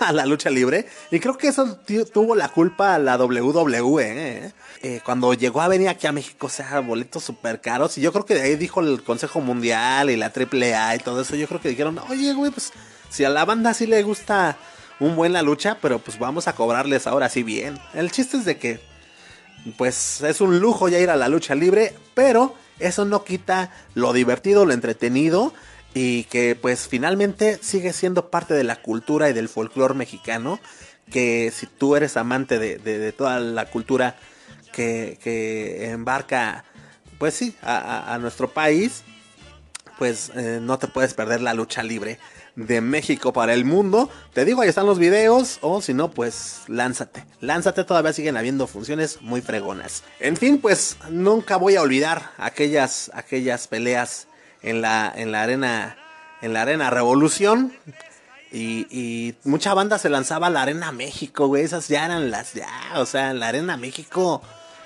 [0.00, 0.86] a, la lucha libre.
[1.10, 1.78] Y creo que eso
[2.12, 4.52] tuvo la culpa la WWE, ¿eh?
[4.82, 7.96] Eh, cuando llegó a venir aquí a México, o sea, boletos súper caros.
[7.98, 11.20] Y yo creo que de ahí dijo el Consejo Mundial y la AAA y todo
[11.20, 11.36] eso.
[11.36, 12.72] Yo creo que dijeron, oye, güey, pues
[13.08, 14.56] si a la banda sí le gusta
[14.98, 17.78] un buen la lucha, pero pues vamos a cobrarles ahora sí bien.
[17.94, 18.80] El chiste es de que
[19.76, 24.12] pues es un lujo ya ir a la lucha libre, pero eso no quita lo
[24.12, 25.52] divertido, lo entretenido
[25.94, 30.60] y que pues finalmente sigue siendo parte de la cultura y del folclore mexicano,
[31.10, 34.16] que si tú eres amante de, de- de toda la cultura
[34.72, 35.18] que,
[35.92, 36.64] embarca
[37.18, 39.04] pues sí a, a- a nuestro país,
[39.98, 42.18] pues eh, no te puedes perder la lucha libre
[42.56, 44.10] de México para el mundo.
[44.32, 47.24] Te digo, ahí están los videos, o si no, pues lánzate.
[47.40, 50.02] Lánzate, todavía siguen habiendo funciones muy fregonas.
[50.18, 54.26] En fin, pues nunca voy a olvidar aquellas, aquellas peleas
[54.62, 55.98] en la, en la arena,
[56.42, 57.76] en la arena Revolución.
[58.52, 61.64] Y, y mucha banda se lanzaba a la Arena México, güey.
[61.64, 64.40] Esas ya eran las, ya, o sea, en la Arena México.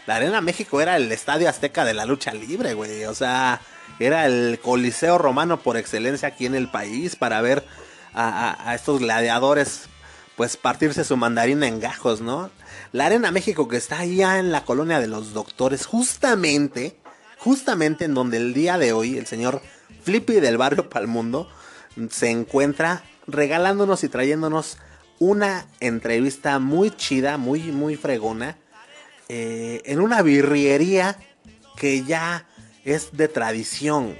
[0.06, 3.04] La Arena México era el estadio azteca de la lucha libre, güey.
[3.04, 3.60] O sea,
[4.00, 7.64] era el coliseo romano por excelencia aquí en el país para ver
[8.14, 9.82] a, estos gladiadores,
[10.36, 12.50] pues partirse su mandarina en gajos, ¿no?
[12.92, 16.96] La Arena México que está allá en la colonia de los doctores, justamente,
[17.38, 19.62] justamente en donde el día de hoy el señor
[20.02, 21.48] Flippy del barrio Palmundo
[22.10, 24.78] se encuentra regalándonos y trayéndonos
[25.18, 28.56] una entrevista muy chida, muy, muy fregona,
[29.28, 31.18] eh, en una birriería
[31.76, 32.46] que ya
[32.84, 34.16] es de tradición.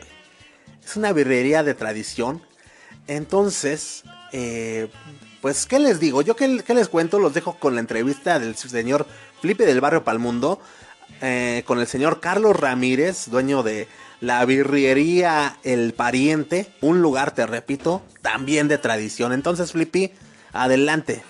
[0.84, 2.42] Es una birrería de tradición.
[3.06, 4.88] Entonces, eh,
[5.40, 6.22] pues, ¿qué les digo?
[6.22, 7.18] Yo, ¿qué, les cuento?
[7.18, 9.06] Los dejo con la entrevista del señor
[9.40, 10.60] Flipe del Barrio Palmundo.
[11.22, 13.88] eh, con el señor Carlos Ramírez, dueño de
[14.20, 16.72] la birrería El Pariente.
[16.80, 19.32] Un lugar, te repito, también de tradición.
[19.32, 20.12] Entonces, Flippy,
[20.52, 21.22] adelante.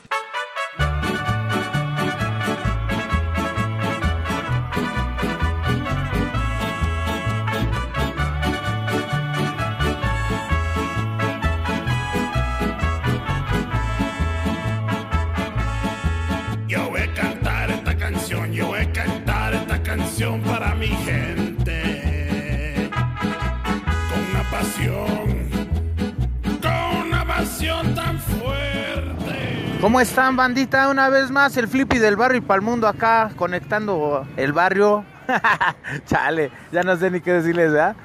[26.62, 29.79] Con una pasión tan fuerte.
[29.81, 30.88] ¿Cómo están, bandita?
[30.88, 35.05] Una vez más, el Flippy del barrio y pa'l mundo acá, conectando el barrio.
[36.07, 37.97] Chale, ya no sé ni qué decirles, ¿verdad?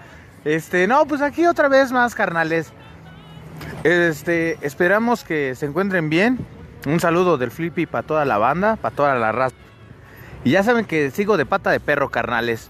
[0.44, 2.72] Este, no, pues aquí otra vez más, carnales.
[3.84, 6.40] Este, esperamos que se encuentren bien.
[6.86, 9.56] Un saludo del Flippy para toda la banda, para toda la raza.
[10.44, 12.70] Y ya saben que sigo de pata de perro, carnales.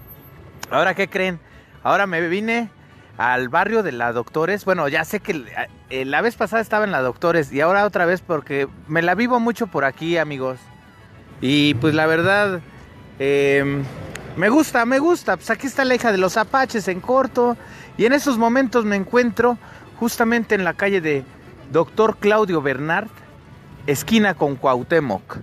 [0.70, 1.38] Ahora, ¿qué creen?
[1.82, 2.70] Ahora me vine
[3.18, 4.64] al barrio de la Doctores.
[4.64, 5.44] Bueno, ya sé que
[5.90, 9.14] eh, la vez pasada estaba en la Doctores y ahora otra vez porque me la
[9.14, 10.58] vivo mucho por aquí, amigos.
[11.40, 12.60] Y pues la verdad,
[13.18, 13.82] eh,
[14.36, 15.36] me gusta, me gusta.
[15.36, 17.56] Pues aquí está la hija de los apaches en corto.
[17.96, 19.58] Y en esos momentos me encuentro
[19.98, 21.24] justamente en la calle de
[21.72, 23.08] Doctor Claudio Bernard,
[23.86, 25.38] esquina con Cuauhtémoc.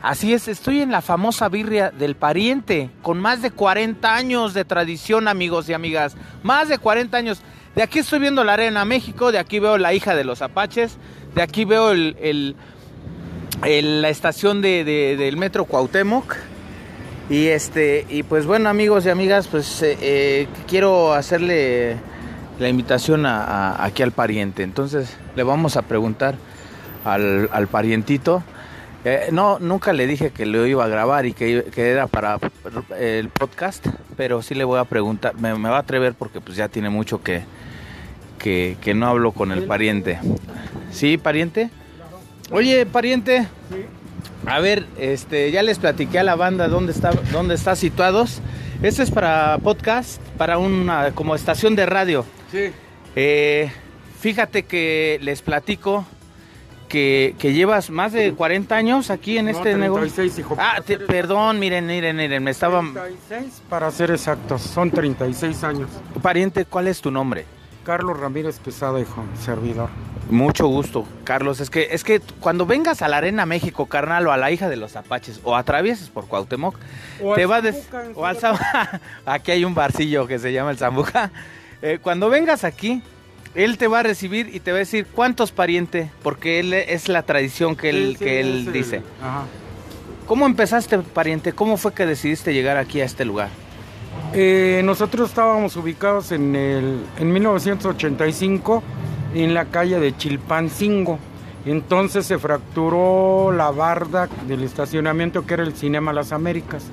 [0.00, 4.64] Así es, estoy en la famosa birria del pariente, con más de 40 años de
[4.64, 6.16] tradición, amigos y amigas.
[6.44, 7.40] Más de 40 años.
[7.74, 10.96] De aquí estoy viendo la Arena México, de aquí veo la hija de los apaches,
[11.34, 12.54] de aquí veo el,
[13.62, 16.36] la estación de, de- del metro Cuauhtémoc.
[17.30, 21.96] Y este, y pues bueno, amigos y amigas, pues eh, eh, quiero hacerle
[22.60, 24.62] la invitación a- aquí al pariente.
[24.62, 26.36] Entonces le vamos a preguntar
[27.04, 28.42] al parientito.
[29.10, 32.38] Eh, no, nunca le dije que lo iba a grabar y que, que era para
[32.98, 33.86] el podcast,
[34.18, 36.90] pero sí le voy a preguntar, me, me va a atrever porque pues ya tiene
[36.90, 37.42] mucho que,
[38.38, 40.18] que, que no hablo con el pariente.
[40.92, 41.70] ¿Sí, pariente?
[42.50, 43.48] Oye, pariente.
[44.44, 48.42] A ver, este, ya les platiqué a la banda dónde está, dónde está situados.
[48.82, 52.26] Este es para podcast, para una como estación de radio.
[52.52, 52.72] Sí.
[53.16, 53.72] Eh,
[54.20, 56.04] fíjate que les platico
[56.88, 60.00] que, que llevas más de 40 años aquí en No, este negocio.
[60.12, 60.56] 36, hijo.
[60.58, 62.80] Ah, te- perdón, miren, miren, miren, me estaba...
[62.80, 65.88] 36 para ser exactos, son 36 años.
[66.22, 67.44] Pariente, ¿cuál es tu nombre?
[67.84, 69.88] Carlos Ramírez Pesado, hijo, servidor.
[70.30, 71.58] Mucho gusto, Carlos.
[71.60, 74.68] Es que, es que cuando vengas a la Arena México, carnal, o a la hija
[74.68, 76.76] de los Apaches, o atravieses por Cuauhtémoc,
[77.22, 78.36] O te al va a des- o al
[79.26, 81.30] Aquí hay un barcillo que se llama el Zambuca.
[81.80, 83.00] Eh, cuando vengas aquí,
[83.58, 87.08] él te va a recibir y te va a decir cuántos pariente, porque él es
[87.08, 89.02] la tradición que él, Sí, sí, que él dice.
[89.20, 89.42] Ajá.
[90.28, 91.52] ¿Cómo empezaste, pariente?
[91.52, 93.48] ¿Cómo fue que decidiste llegar aquí a este lugar?
[94.32, 98.82] Eh, nosotros estábamos ubicados en, el, en 1985
[99.34, 101.18] en la calle de Chilpancingo.
[101.66, 106.84] Entonces se fracturó la barda del estacionamiento que era el Cinema Las Américas.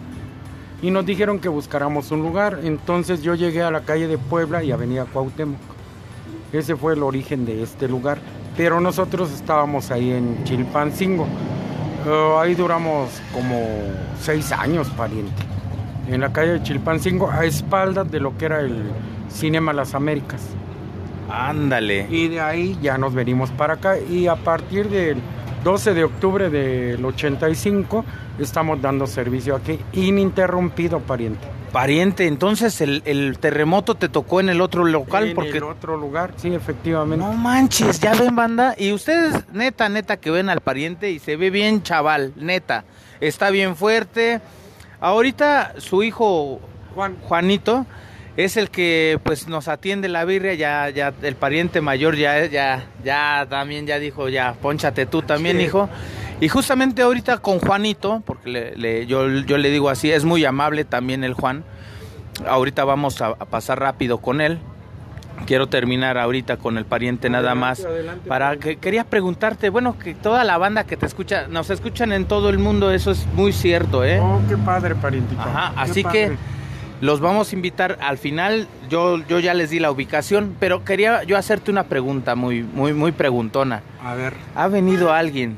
[0.82, 2.62] Y nos dijeron que buscáramos un lugar.
[2.64, 5.75] Entonces yo llegué a la calle de Puebla y Avenida Cuauhtémoc.
[6.54, 8.18] Ese fue el origen de este lugar.
[8.58, 11.28] pero nosotros estábamos ahí en Chilpancingo.
[12.08, 13.60] Eh, ahí duramos como
[14.22, 15.44] seis años, pariente.
[16.10, 18.84] En la calle de Chilpancingo, a espaldas de lo que era el
[19.30, 20.42] Cinema Las Américas.
[21.30, 22.08] Ándale.
[22.10, 25.18] Y de ahí ya nos venimos para acá y a partir del
[25.66, 28.06] 12 de octubre del 85
[28.38, 31.48] estamos dando servicio aquí ininterrumpido, pariente.
[31.72, 35.58] Pariente, entonces el, el terremoto te tocó en el otro local en porque...
[35.58, 37.26] el otro lugar, sí, efectivamente.
[37.26, 38.76] No manches, ya ven banda.
[38.78, 42.86] Y ustedes, neta, neta, que ven al pariente y se ve bien chaval, neta.
[43.20, 44.42] Está bien fuerte.
[45.00, 46.60] Ahorita su hijo
[46.94, 47.18] Juan.
[47.24, 47.88] Juanito
[48.38, 52.86] es el que pues nos atiende la birria, ya, ya el pariente mayor ya, ya,
[53.04, 55.64] ya también ya dijo, ya, ponchate tú también, Sí.
[55.64, 55.90] hijo.
[56.42, 60.44] Y justamente ahorita con Juanito, porque le- le- yo, yo le digo así, es muy
[60.44, 61.64] amable también el Juan.
[62.46, 64.60] Ahorita vamos a, a pasar rápido con él.
[65.46, 67.84] Quiero terminar ahorita con el pariente nada más.
[67.86, 72.12] adelante, para que quería preguntarte, bueno, que toda la banda que te escucha, nos escuchan
[72.14, 74.20] en todo el mundo, eso es muy cierto, ¿eh?
[74.22, 75.42] Oh, qué padre, parientito.
[75.42, 76.20] Ajá, qué así padre.
[76.30, 76.38] que
[77.02, 78.68] los vamos a invitar al final.
[78.90, 82.94] Yo, yo ya les di la ubicación, pero quería yo hacerte una pregunta muy, muy,
[82.94, 83.84] muy preguntona.
[84.04, 84.34] A ver.
[84.56, 85.58] ¿Ha venido alguien?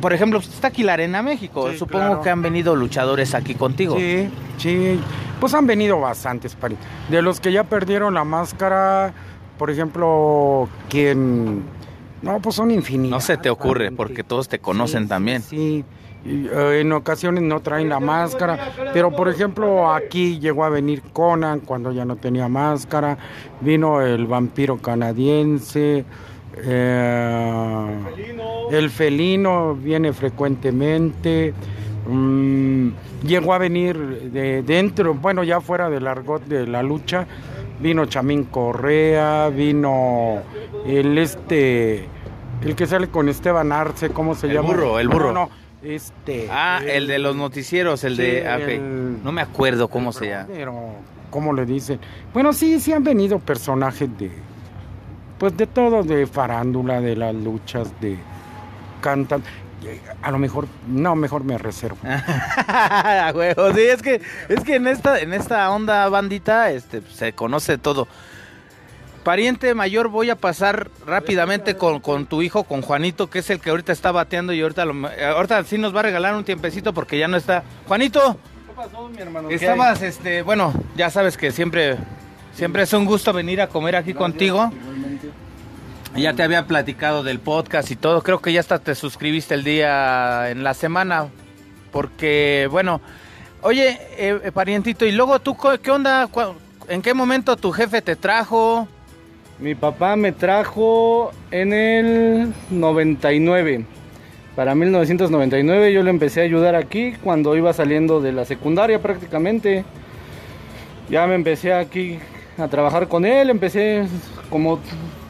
[0.00, 1.70] Por ejemplo, está aquí la Arena México.
[1.70, 2.22] Sí, Supongo claro.
[2.22, 3.96] que han venido luchadores aquí contigo.
[3.98, 4.98] Sí, sí.
[5.38, 6.86] Pues han venido bastantes, pariente.
[7.10, 9.12] De los que ya perdieron la máscara,
[9.58, 11.62] por ejemplo, quien...
[12.22, 13.10] No, pues son infinitos.
[13.10, 15.42] No se te ocurre, porque todos te conocen también.
[15.42, 15.84] Sí,
[16.24, 21.02] y, eh, en ocasiones no traen la máscara, pero por ejemplo aquí llegó a venir
[21.12, 23.16] Conan cuando ya no tenía máscara,
[23.60, 26.04] vino el vampiro canadiense,
[26.56, 27.98] eh,
[28.70, 31.54] el felino viene frecuentemente,
[32.08, 32.88] mm,
[33.24, 33.96] llegó a venir
[34.30, 37.26] de dentro, bueno ya fuera del argot de la lucha,
[37.80, 40.42] vino Chamín Correa, vino
[40.86, 42.06] el este...
[42.62, 44.68] El que sale con Esteban Arce, ¿cómo se El llama?
[44.68, 45.32] burro, el burro.
[45.32, 45.50] No, no,
[45.82, 46.48] este.
[46.50, 48.48] Ah, el de los noticieros, el Sí, de...
[48.48, 50.46] ah, el- No me acuerdo cómo se llama.
[50.52, 50.94] Pero,
[51.30, 51.98] ¿cómo le dicen?
[52.32, 54.30] Bueno, sí, sí han venido personajes de.
[55.38, 58.18] Pues de todo, de farándula, de las luchas, de.
[59.00, 59.42] Cantan.
[60.20, 60.66] A lo mejor.
[60.86, 61.96] No, mejor me reservo.
[63.74, 68.06] Sí, es que, es que en esta, en esta onda bandita, este, se conoce todo.
[69.24, 73.60] Pariente mayor, voy a pasar rápidamente con, con tu hijo, con Juanito, que es el
[73.60, 76.94] que ahorita está bateando y ahorita, lo- ahorita sí nos va a regalar un tiempecito
[76.94, 77.62] porque ya no está.
[77.86, 79.50] Juanito, ¿Qué pasó, mi hermano?
[79.50, 81.96] estabas, este, bueno, ya sabes que siempre,
[82.54, 84.72] siempre es un gusto venir a comer aquí contigo.
[86.16, 88.22] Ya te había platicado del podcast y todo.
[88.22, 91.28] Creo que ya hasta te suscribiste el día en la semana.
[91.92, 93.00] Porque, bueno,
[93.62, 96.26] oye, eh, eh, parientito, ¿y luego tú qué onda?
[96.26, 96.54] ¿Cu-
[96.88, 98.88] ¿En qué momento tu jefe te trajo?
[99.60, 103.84] Mi papá me trajo en el 99.
[104.56, 109.84] Para 1999 yo le empecé a ayudar aquí cuando iba saliendo de la secundaria prácticamente.
[111.10, 112.18] Ya me empecé aquí
[112.56, 114.06] a trabajar con él, empecé
[114.48, 114.78] como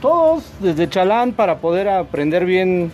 [0.01, 2.93] todos desde chalán para poder aprender bien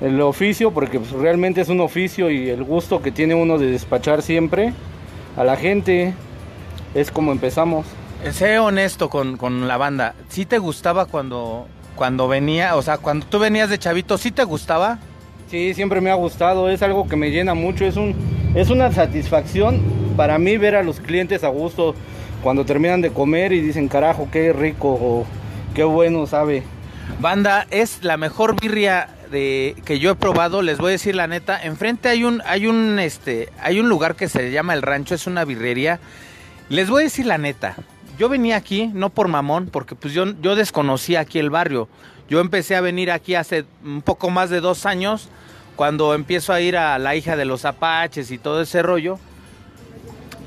[0.00, 3.66] el oficio, porque pues, realmente es un oficio y el gusto que tiene uno de
[3.70, 4.72] despachar siempre
[5.36, 6.14] a la gente
[6.94, 7.84] es como empezamos.
[8.32, 10.14] Sé honesto con, con la banda.
[10.28, 12.76] ¿Sí te gustaba cuando, cuando venía?
[12.76, 14.98] O sea, cuando tú venías de chavito, ¿sí te gustaba?
[15.50, 18.14] Sí, siempre me ha gustado, es algo que me llena mucho, es un
[18.54, 19.80] es una satisfacción
[20.16, 21.94] para mí ver a los clientes a gusto
[22.42, 25.26] cuando terminan de comer y dicen, "Carajo, qué rico o
[25.74, 26.64] qué bueno sabe."
[27.20, 31.26] Banda, es la mejor birria de que yo he probado, les voy a decir la
[31.26, 35.14] neta, enfrente hay un hay un este hay un lugar que se llama El Rancho,
[35.14, 35.98] es una birrería.
[36.68, 37.74] Les voy a decir la neta.
[38.18, 41.88] Yo venía aquí no por mamón, porque pues yo yo desconocía aquí el barrio.
[42.28, 45.28] Yo empecé a venir aquí hace un poco más de dos años,
[45.76, 49.18] cuando empiezo a ir a la hija de los apaches y todo ese rollo.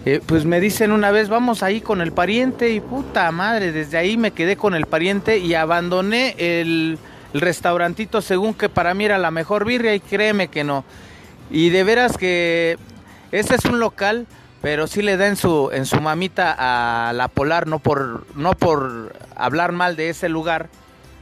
[0.06, 3.98] Eh, pues me dicen una vez, vamos ahí con el pariente y puta madre, desde
[3.98, 6.98] ahí me quedé con el pariente y abandoné el,
[7.34, 10.84] el restaurantito según que para mí era la mejor birria y créeme que no.
[11.50, 12.78] Y de veras que
[13.32, 14.28] este es un local,
[14.62, 18.54] pero sí le da en su, en su mamita a la Polar, no por, no
[18.54, 20.69] por hablar mal de ese lugar,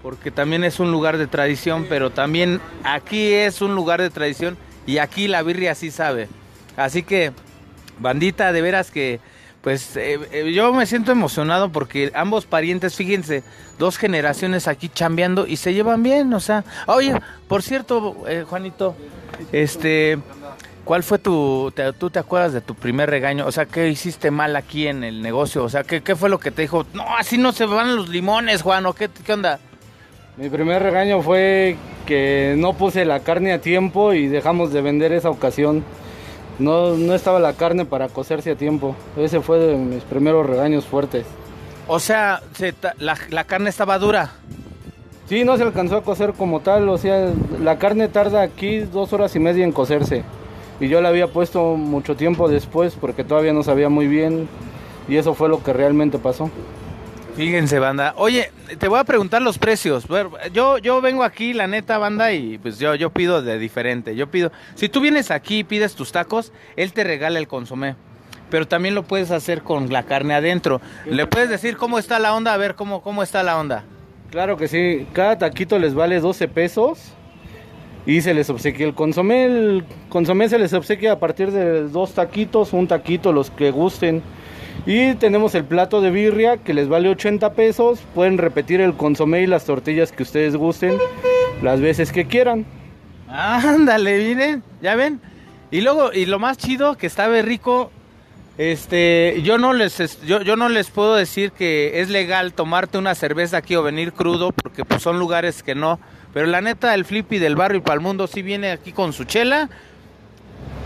[0.03, 4.57] porque también es un lugar de tradición, pero también aquí es un lugar de tradición
[4.85, 6.27] y aquí la birria sí sabe.
[6.75, 7.31] Así que
[7.99, 9.19] bandita, de veras que,
[9.61, 13.43] pues eh, eh, yo me siento emocionado porque ambos parientes, fíjense,
[13.77, 17.13] dos generaciones aquí chambeando y se llevan bien, o sea, oye,
[17.47, 18.95] por cierto, eh, Juanito,
[19.51, 20.19] este,
[20.89, 23.45] ¿cuál fue tu, te- tú te acuerdas de tu primer regaño?
[23.45, 25.63] O sea, ¿qué hiciste mal aquí en el negocio?
[25.63, 26.83] O sea, ¿qué, qué fue lo que te dijo?
[26.95, 29.59] No, así no se van los limones, Juan, ¿o qué, qué onda?
[30.35, 31.75] Mi primer regaño fue
[32.07, 35.83] que no puse la carne a tiempo y dejamos de vender esa ocasión.
[36.57, 38.95] No, no estaba la carne para cocerse a tiempo.
[39.15, 41.27] Ese fue de mis primeros regaños fuertes.
[41.87, 44.31] O sea, se la, la carne estaba dura.
[45.27, 46.89] Sí, no se alcanzó a cocer como tal.
[46.89, 47.31] O sea,
[47.61, 50.23] la carne tarda aquí dos horas y media en cocerse.
[50.79, 54.47] Y yo la había puesto mucho tiempo después porque todavía no sabía muy bien.
[55.07, 56.49] Y eso fue lo que realmente pasó.
[57.35, 58.13] Fíjense, banda.
[58.17, 60.05] Oye, te voy a preguntar los precios.
[60.53, 64.15] Yo, yo vengo aquí, la neta, banda, y pues yo, yo pido de diferente.
[64.15, 67.95] Yo pido, si tú vienes aquí y pides tus tacos, él te regala el consomé.
[68.49, 70.81] Pero también lo puedes hacer con la carne adentro.
[71.05, 72.53] ¿Le puedes decir cómo está la onda?
[72.53, 73.85] A ver, cómo, cómo está la onda.
[74.31, 77.13] Claro que sí, cada taquito les vale 12 pesos
[78.05, 79.45] y se les obsequia el consomé.
[79.45, 84.21] El consomé se les obsequia a partir de dos taquitos, un taquito, los que gusten.
[84.85, 87.99] Y tenemos el plato de birria que les vale 80 pesos.
[88.15, 90.97] Pueden repetir el consomé y las tortillas que ustedes gusten
[91.61, 92.65] las veces que quieran.
[93.27, 95.19] Ándale, miren, ya ven.
[95.71, 97.91] Y luego, y lo más chido que estaba rico,
[98.57, 102.97] este, yo no les, es- yo, yo no les puedo decir que es legal tomarte
[102.97, 105.99] una cerveza aquí o venir crudo, porque pues son lugares que no.
[106.33, 109.23] Pero la neta, el Flippy del barrio y pa'l mundo sí viene aquí con su
[109.23, 109.69] chela.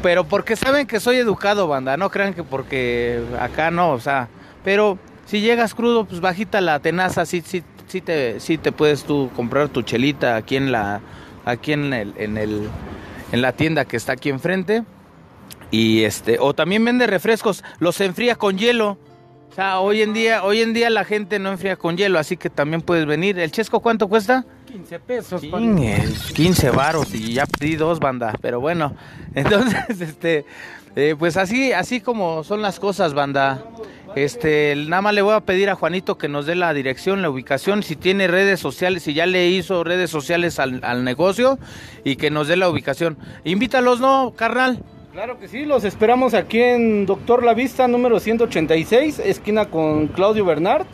[0.02, 1.98] Pero porque saben que soy educado, banda.
[1.98, 4.28] No crean que porque acá no, o sea.
[4.64, 9.04] Pero si llegas crudo, pues bajita la tenaza, sí, sí, sí te, sí te puedes
[9.04, 11.02] tú comprar tu chelita aquí en la,
[11.46, 12.70] aquí en el, en el,
[13.32, 14.84] en la tienda que está aquí enfrente.
[15.72, 18.98] Y este, o también vende refrescos, los enfría con hielo.
[19.54, 22.38] O sea, hoy en día, hoy en día la gente no enfría con hielo, así
[22.38, 23.38] que también puedes venir.
[23.38, 24.44] ¿El chesco cuánto cuesta?
[24.66, 25.42] 15 pesos.
[25.42, 28.96] Chingue, 15 varos y ya pedí dos banda, pero bueno,
[29.36, 30.48] entonces este
[30.96, 33.64] eh, pues así así como son las cosas, banda.
[34.16, 37.30] Este, nada más le voy a pedir a Juanito que nos dé la dirección, la
[37.30, 41.60] ubicación, si tiene redes sociales, si ya le hizo redes sociales al, al negocio
[42.04, 43.20] y que nos dé la ubicación.
[43.44, 44.84] Invítalos, ¿no, carnal?
[45.14, 50.44] Claro que sí, los esperamos aquí en Doctor La Vista, número 186, esquina con Claudio
[50.44, 50.88] Bernard.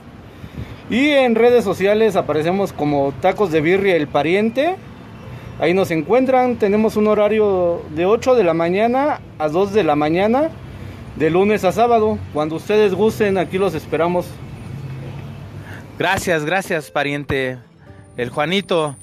[0.89, 4.76] Y en redes sociales aparecemos como Tacos de Birria El Pariente.
[5.61, 9.95] Ahí nos encuentran, tenemos un horario de 8 de la mañana a 2 de la
[9.95, 10.49] mañana,
[11.15, 12.20] de lunes a sábado.
[12.34, 14.26] Cuando ustedes gusten, aquí los esperamos.
[15.97, 17.57] Gracias, gracias, pariente.
[18.17, 18.97] El Juanito.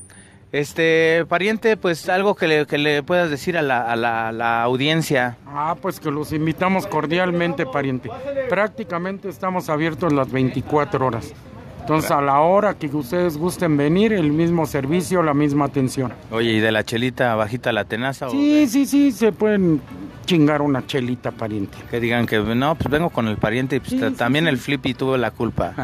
[0.53, 4.33] Este, pariente, pues algo que le, que le puedas decir a la, a la, a
[4.33, 5.37] la audiencia.
[5.47, 8.11] Ah, pues que los invitamos cordialmente, pariente.
[8.49, 11.33] Prácticamente estamos abiertos las 24 horas.
[11.81, 16.13] Entonces, a la hora que ustedes gusten venir, el mismo servicio, la misma atención.
[16.33, 18.27] Oye, ¿y de la chelita bajita la tenaza?
[18.27, 19.81] o Sí, sí, sí, se pueden
[20.25, 21.79] chingar una chelita, pariente.
[21.89, 24.47] Que digan que no, pues vengo con el pariente y pues Sí, ta- sí, también
[24.47, 24.49] sí.
[24.49, 25.75] el Flippy tuvo la culpa.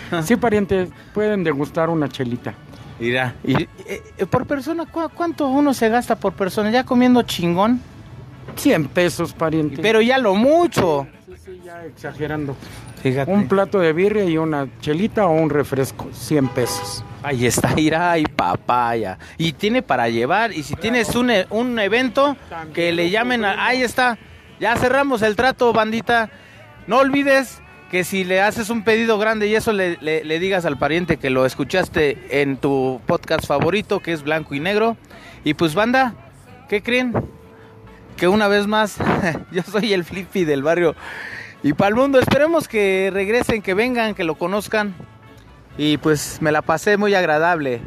[0.24, 2.54] Sí, pariente, pueden degustar una chelita.
[2.98, 3.68] Mira, y, eh,
[4.18, 6.70] eh, por persona, ¿cu- ¿cuánto uno se gasta por persona?
[6.70, 7.80] Ya comiendo chingón,
[8.56, 9.82] 100 pesos, pariente.
[9.82, 11.06] pero ya lo mucho.
[11.26, 12.56] Sí, sí, ya exagerando.
[13.02, 13.30] Fíjate.
[13.32, 17.04] Un plato de birria y una chelita o un refresco, 100 pesos.
[17.22, 19.18] Ahí está, irá y papaya.
[19.38, 20.52] Y tiene para llevar.
[20.52, 22.36] Y si tienes un, e- un evento,
[22.72, 23.66] que le llamen a...
[23.66, 24.16] Ahí está.
[24.60, 26.30] Ya cerramos el trato, bandita.
[26.86, 27.60] No olvides
[27.94, 31.16] que si le haces un pedido grande y eso le, le- le digas al pariente
[31.16, 34.96] que lo escuchaste en tu podcast favorito, que es Blanco y Negro.
[35.44, 36.12] Y pues, banda,
[36.68, 37.12] ¿qué creen?
[38.16, 38.96] Que una vez más,
[39.52, 40.96] yo soy el Flippy del barrio.
[41.62, 44.92] Y para el mundo, esperemos que regresen, que vengan, que lo conozcan.
[45.78, 47.80] Y pues me la pasé muy agradable.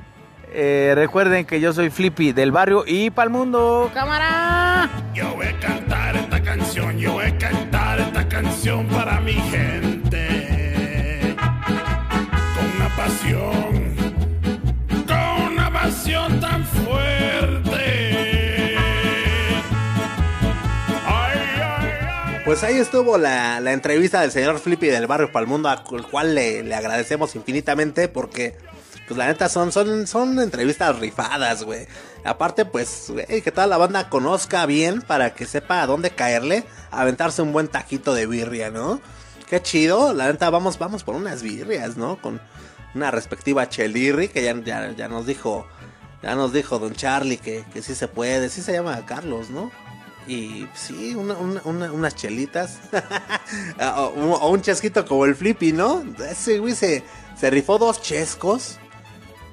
[0.54, 4.90] Eh, recuerden que yo soy Flippy del barrio y para el mundo, cámara.
[5.14, 9.97] Yo voy a cantar esta canción, yo voy a cantar esta canción para mi gente.
[15.08, 17.18] Con una pasión tan fuerte.
[22.44, 26.64] Pues ahí estuvo la, la entrevista del señor Flippy del barrio Palmundo, al cual le,
[26.64, 28.56] le agradecemos infinitamente porque,
[29.08, 31.88] pues la neta, son, son, son entrevistas rifadas, güey.
[32.24, 36.64] Aparte, pues, güey, que toda la banda conozca bien para que sepa a dónde caerle,
[36.92, 39.00] aventarse un buen taquito de birria, ¿no?
[39.50, 42.22] Qué chido, la neta, vamos, vamos por unas birrias, ¿no?
[42.22, 42.42] Con
[42.96, 44.56] una respectiva chelirri que ya,
[44.96, 45.68] ya, nos dijo,
[46.24, 49.72] ya nos dijo Don Charlie que, que sí se puede, sí se llama Carlos, ¿no?
[50.28, 52.80] Y sí, una- una- una- unas chelitas.
[53.80, 54.02] o,
[54.42, 56.04] o un chesquito como el Flippy, ¿no?
[56.30, 57.04] Ese güey se,
[57.40, 58.78] se rifó dos chescos.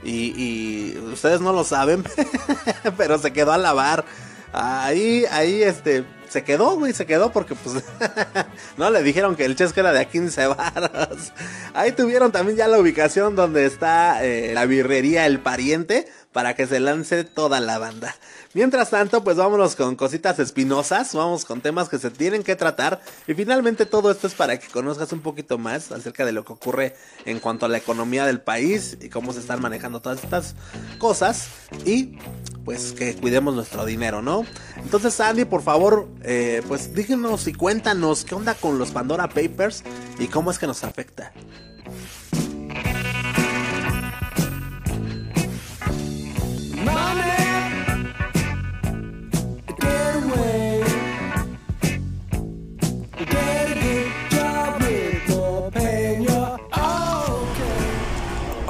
[0.03, 2.05] Y, y ustedes no lo saben,
[2.99, 4.05] pero se quedó a lavar.
[4.53, 6.05] Ahí, ahí, este,
[6.35, 7.85] se quedó, güey, se quedó porque pues
[8.77, 11.33] no le dijeron que el chesco era de a 15 varos.
[11.75, 16.67] Ahí tuvieron también ya la ubicación donde está eh, la birrería El Pariente para que
[16.67, 18.17] se lance toda la banda.
[18.55, 23.01] Mientras tanto, pues vámonos con cositas espinosas, vamos con temas que se tienen que tratar
[23.27, 26.53] y finalmente todo esto es para que conozcas un poquito más acerca de lo que
[26.53, 26.95] ocurre
[27.25, 30.55] en cuanto a la economía del país y cómo se están manejando todas estas
[30.99, 31.49] cosas
[31.85, 32.17] y
[32.65, 34.45] pues que cuidemos nuestro dinero, ¿no?
[34.77, 39.83] Entonces, Andy, por favor, eh, pues díganos y cuéntanos qué onda con los Pandora Papers
[40.21, 41.33] y cómo es que nos afecta.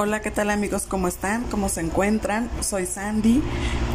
[0.07, 0.84] Hola, ¿qué tal amigos?
[0.86, 1.44] ¿Cómo están?
[1.44, 2.50] ¿Cómo se encuentran?
[2.61, 3.40] Soy Sandy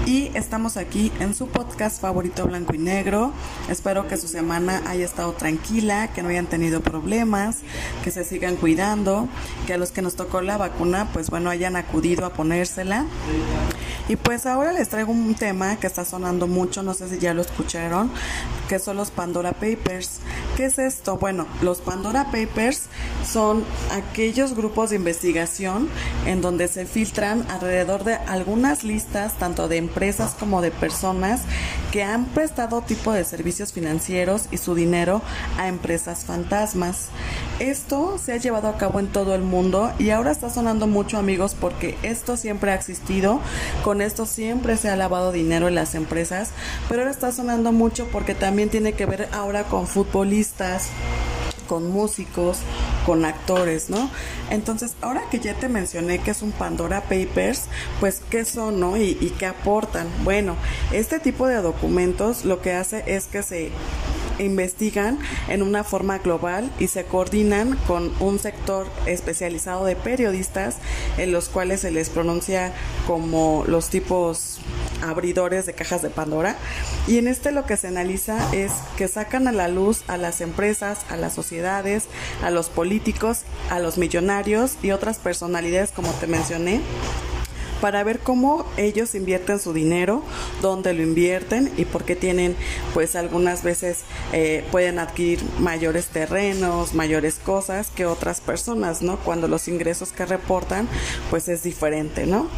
[0.08, 3.32] y estamos aquí en su podcast favorito blanco y negro.
[3.70, 7.58] Espero que su semana haya estado tranquila, que no hayan tenido problemas,
[8.04, 9.30] que se sigan cuidando,
[9.68, 13.06] que a los que nos tocó la vacuna, pues bueno, hayan acudido a ponérsela.
[14.10, 17.36] Y pues ahora les traigo un tema que está sonando mucho, no sé si ya
[17.36, 18.12] lo escucharon,
[18.68, 20.22] que son los Pandora Papers.
[20.58, 21.18] ¿Qué es esto?
[21.18, 22.88] Bueno, los Pandora Papers
[23.24, 25.88] son aquellos grupos de investigación
[26.26, 31.42] en donde se filtran alrededor de algunas listas, tanto de empresas como de personas
[31.92, 35.22] que han prestado tipo de servicios financieros y su dinero
[35.60, 37.10] a empresas fantasmas.
[37.60, 41.20] Esto se ha llevado a cabo en todo el mundo y ahora está sonando mucho
[41.20, 43.40] amigos porque esto siempre ha existido,
[43.84, 46.52] con esto siempre se ha lavado dinero en las empresas,
[46.88, 50.90] pero ahora está sonando mucho porque también tiene que ver ahora con futbolistas
[51.70, 52.58] con músicos,
[53.06, 54.10] con actores, ¿no?
[54.50, 57.66] Entonces, ahora que ya te mencioné que es un Pandora Papers,
[58.00, 58.98] pues, ¿qué son, no?
[58.98, 60.08] Y, y qué aportan.
[60.24, 60.56] Bueno,
[60.92, 63.70] este tipo de documentos lo que hace es que se
[64.40, 70.78] investigan en una forma global y se coordinan con un sector especializado de periodistas
[71.18, 72.74] en los cuales se les pronuncia
[73.08, 74.60] como los tipos
[75.02, 76.56] abridores de cajas de Pandora.
[77.08, 80.42] Y en este lo que se analiza es que sacan a la luz a las
[80.42, 82.06] empresas, a las sociedades,
[82.44, 86.82] a los políticos, a los millonarios y otras personalidades como te mencioné
[87.82, 90.24] para ver cómo ellos invierten su dinero,
[90.62, 92.56] dónde lo invierten y por qué tienen,
[92.94, 94.00] pues algunas veces
[94.34, 99.18] eh, pueden adquirir mayores terrenos, mayores cosas que otras personas, ¿no?
[99.18, 100.88] Cuando los ingresos que reportan,
[101.30, 102.50] pues es diferente, ¿no?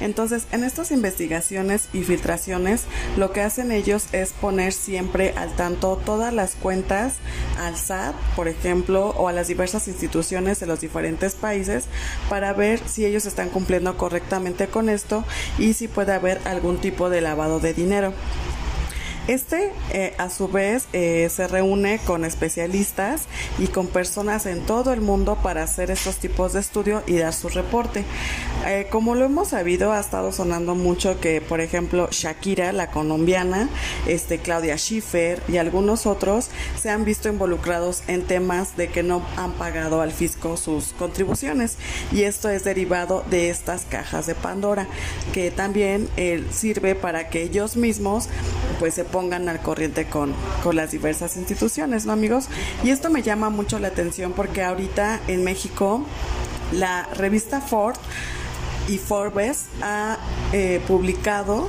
[0.00, 2.84] Entonces, en estas investigaciones y filtraciones,
[3.18, 7.14] lo que hacen ellos es poner siempre al tanto todas las cuentas
[7.60, 11.84] al SAT, por ejemplo, o a las diversas instituciones de los diferentes países
[12.28, 15.24] para ver si ellos están cumpliendo correctamente con esto
[15.58, 18.12] y si puede haber algún tipo de lavado de dinero.
[19.30, 23.26] Este, eh, a su vez, eh, se reúne con especialistas
[23.60, 27.32] y con personas en todo el mundo para hacer estos tipos de estudio y dar
[27.32, 28.04] su reporte.
[28.66, 33.68] Eh, como lo hemos sabido, ha estado sonando mucho que, por ejemplo, Shakira, la colombiana,
[34.08, 39.24] este, Claudia Schiffer y algunos otros se han visto involucrados en temas de que no
[39.36, 41.76] han pagado al fisco sus contribuciones.
[42.10, 44.88] Y esto es derivado de estas cajas de Pandora,
[45.32, 46.08] que también
[46.50, 48.28] sirve para que ellos mismos
[48.80, 52.48] pues se pongan al corriente con, con las diversas instituciones, ¿no amigos?
[52.82, 56.04] Y esto me llama mucho la atención porque ahorita en México
[56.72, 57.96] la revista Ford
[58.88, 60.18] y Forbes ha
[60.52, 61.68] eh, publicado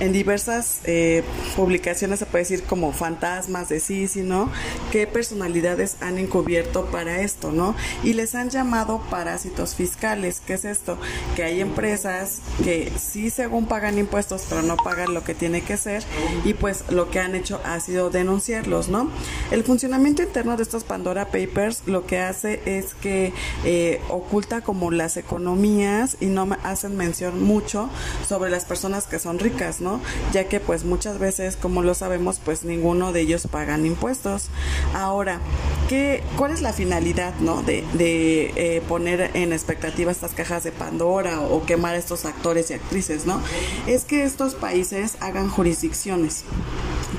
[0.00, 1.22] en diversas eh,
[1.56, 4.50] publicaciones se puede decir como fantasmas de sí, ¿no?
[4.90, 7.74] qué personalidades han encubierto para esto, ¿no?
[8.02, 10.42] Y les han llamado parásitos fiscales.
[10.44, 10.98] ¿Qué es esto?
[11.36, 15.76] Que hay empresas que sí según pagan impuestos, pero no pagan lo que tiene que
[15.76, 16.02] ser
[16.44, 19.10] y pues lo que han hecho ha sido denunciarlos, ¿no?
[19.50, 23.32] El funcionamiento interno de estos Pandora Papers lo que hace es que
[23.64, 27.90] eh, oculta como las economías y no hacen mención mucho
[28.26, 29.89] sobre las personas que son ricas, ¿no?
[30.32, 34.48] Ya que pues muchas veces, como lo sabemos, pues ninguno de ellos pagan impuestos.
[34.94, 35.40] Ahora,
[35.88, 37.62] ¿qué, ¿cuál es la finalidad, no?
[37.62, 42.74] De, eh, poner en expectativa estas cajas de Pandora o, quemar a estos actores y
[42.74, 43.40] actrices, ¿no?
[43.86, 46.44] Es que estos países hagan jurisdicciones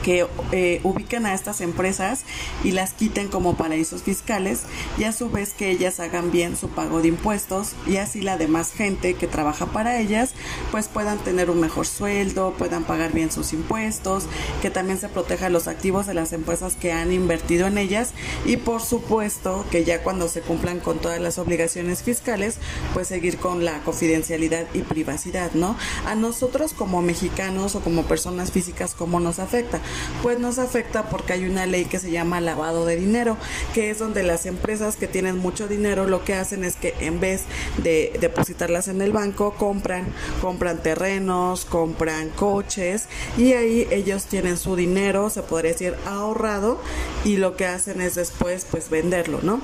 [0.03, 2.24] que eh, ubiquen a estas empresas
[2.63, 4.61] y las quiten como paraísos fiscales
[4.97, 8.38] y a su vez que ellas hagan bien su pago de impuestos y así la
[8.38, 10.34] demás gente que trabaja para ellas
[10.72, 14.26] pues puedan tener un mejor sueldo, puedan pagar bien sus impuestos,
[14.62, 18.12] que también se proteja los activos de las empresas que han invertido en ellas
[18.45, 22.57] y por supuesto que ya cuando se cumplan con todas las obligaciones fiscales,
[22.93, 25.76] pues seguir con la confidencialidad y privacidad, ¿no?
[26.05, 29.82] A nosotros como mexicanos o como personas físicas, ¿cómo nos afecta?
[30.22, 33.38] pues nos afecta porque hay una ley que se llama lavado de dinero,
[33.74, 37.20] que es donde las empresas que tienen mucho dinero lo que hacen es que en
[37.20, 37.43] vez
[37.78, 40.05] de depositarlas en el banco, compran,
[40.41, 46.80] compran terrenos, compran coches y ahí ellos tienen su dinero, se podría decir ahorrado
[47.24, 49.62] y lo que hacen es después pues venderlo, ¿no?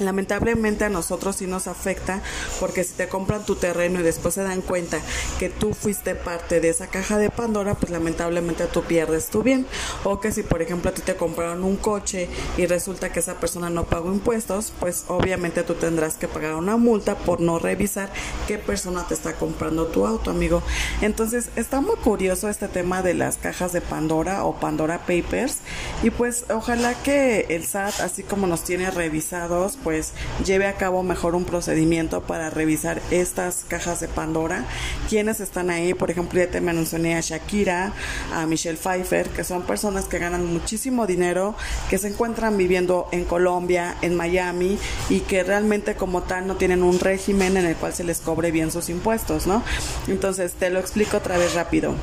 [0.00, 2.20] Lamentablemente a nosotros sí nos afecta
[2.58, 5.00] porque si te compran tu terreno y después se dan cuenta
[5.38, 9.66] que tú fuiste parte de esa caja de Pandora, pues lamentablemente tú pierdes tu bien.
[10.02, 13.34] O que si por ejemplo a ti te compraron un coche y resulta que esa
[13.34, 18.12] persona no pagó impuestos, pues obviamente tú tendrás que pagar una multa por no revisar
[18.48, 20.62] qué persona te está comprando tu auto, amigo.
[21.02, 25.58] Entonces está muy curioso este tema de las cajas de Pandora o Pandora Papers
[26.02, 30.12] y pues ojalá que el SAT, así como nos tiene revisados, pues
[30.44, 34.64] lleve a cabo mejor un procedimiento para revisar estas cajas de Pandora.
[35.08, 37.92] Quienes están ahí, por ejemplo, ya te mencioné a Shakira,
[38.32, 41.54] a Michelle Pfeiffer, que son personas que ganan muchísimo dinero,
[41.90, 44.78] que se encuentran viviendo en Colombia, en Miami
[45.10, 48.50] y que realmente como tal no tienen un régimen en el cual se les cobre
[48.50, 49.62] bien sus impuestos, ¿no?
[50.08, 51.94] Entonces te lo explico otra vez rápido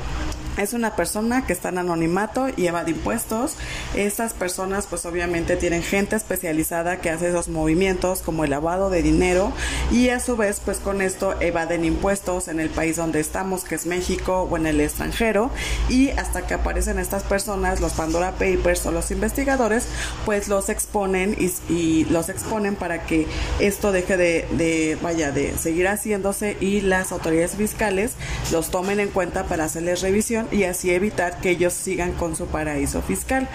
[0.56, 3.54] es una persona que está en anonimato y evade impuestos.
[3.94, 9.02] Estas personas pues obviamente tienen gente especializada que hace esos movimientos como el lavado de
[9.02, 9.52] dinero
[9.90, 13.74] y a su vez pues con esto evaden impuestos en el país donde estamos que
[13.74, 15.50] es México o en el extranjero
[15.88, 19.86] y hasta que aparecen estas personas los Pandora Papers o los investigadores
[20.24, 21.36] pues los exponen
[21.68, 23.26] y, los exponen para que
[23.60, 28.12] esto deje de, de vaya de seguir haciéndose y las autoridades fiscales
[28.50, 32.46] los tomen en cuenta para hacerles revisión y así evitar que ellos sigan con su
[32.46, 33.48] paraíso fiscal.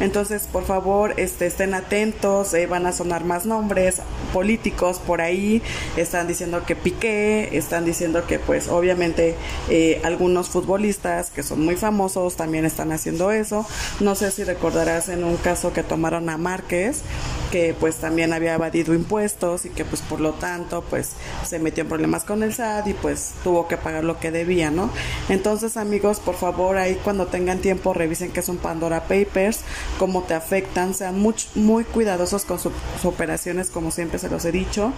[0.00, 4.00] Entonces, por favor, este, estén atentos, eh, van a sonar más nombres
[4.32, 5.62] políticos por ahí,
[5.96, 9.36] están diciendo que Piqué, están diciendo que pues obviamente
[9.68, 13.66] eh, algunos futbolistas que son muy famosos también están haciendo eso.
[14.00, 17.02] No sé si recordarás en un caso que tomaron a Márquez,
[17.50, 21.10] que pues también había evadido impuestos y que pues por lo tanto pues
[21.46, 24.70] se metió en problemas con el SAT y pues tuvo que pagar lo que debía,
[24.70, 24.90] ¿no?
[25.28, 29.60] Entonces amigos, por favor ahí cuando tengan tiempo revisen qué son Pandora Papers,
[29.98, 32.72] cómo te afectan, sean muy, muy cuidadosos con sus
[33.04, 34.92] operaciones como siempre se los he dicho.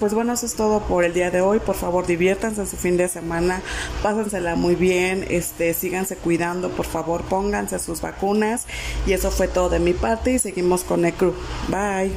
[0.00, 1.60] Pues bueno, eso es todo por el día de hoy.
[1.60, 3.62] Por favor, diviértanse en su fin de semana,
[4.02, 8.66] pásensela muy bien, este, síganse cuidando, por favor, pónganse sus vacunas.
[9.06, 11.34] Y eso fue todo de mi parte y seguimos con el crew.
[11.68, 12.12] Bye.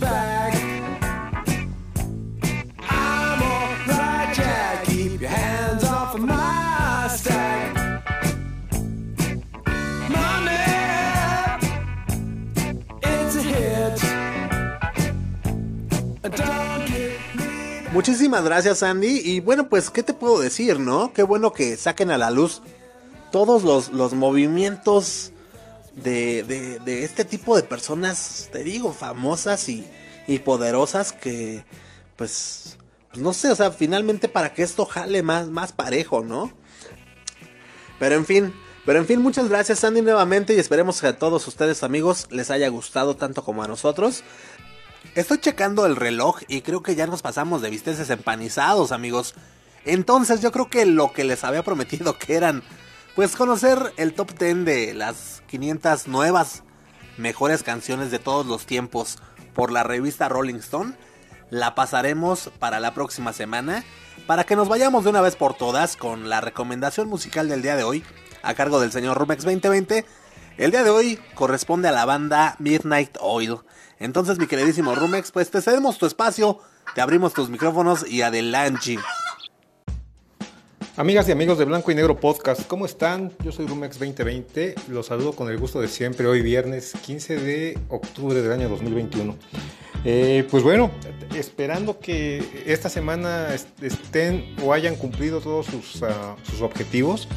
[0.00, 0.75] Back.
[17.96, 19.22] Muchísimas gracias, Andy.
[19.24, 21.14] Y bueno, pues, ¿qué te puedo decir, no?
[21.14, 22.60] Qué bueno que saquen a la luz
[23.32, 25.32] todos los, los movimientos
[25.94, 26.42] de,
[26.84, 29.86] de, este tipo de personas, te digo, famosas y,
[30.26, 31.64] y poderosas que,
[32.16, 32.76] pues,
[33.08, 36.52] pues, no sé, o sea, finalmente para que esto jale más, más parejo, ¿no?
[37.98, 38.52] Pero en fin,
[38.84, 42.50] pero en fin, muchas gracias Andy nuevamente y esperemos que a todos ustedes amigos les
[42.50, 44.22] haya gustado tanto como a nosotros.
[45.14, 49.34] Estoy checando el reloj y creo que ya nos pasamos de bisteces empanizados amigos.
[49.84, 52.62] Entonces yo creo que lo que les había prometido que eran
[53.14, 56.64] pues conocer el top 10 de las 500 nuevas
[57.16, 59.18] mejores canciones de todos los tiempos
[59.54, 60.94] por la revista Rolling Stone,
[61.48, 63.84] la pasaremos para la próxima semana
[64.26, 67.76] para que nos vayamos de una vez por todas con la recomendación musical del día
[67.76, 68.04] de hoy
[68.42, 70.04] a cargo del señor Rumex 2020.
[70.58, 73.58] El día de hoy corresponde a la banda Midnight Oil.
[73.98, 76.58] Entonces, mi queridísimo Rumex, pues te cedemos tu espacio,
[76.94, 78.98] te abrimos tus micrófonos y adelante.
[80.98, 83.30] Amigas y amigos de Blanco y Negro Podcast, ¿cómo están?
[83.44, 87.78] Yo soy Rumex 2020, los saludo con el gusto de siempre, hoy viernes 15 de
[87.90, 89.36] octubre del año 2021.
[90.04, 90.90] Eh, pues bueno,
[91.34, 97.28] esperando que esta semana est- estén o hayan cumplido todos sus, ah, sus objetivos,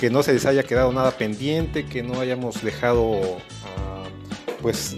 [0.00, 3.20] que no se les haya quedado nada pendiente, que no hayamos dejado
[3.76, 4.04] ah,
[4.62, 4.96] pues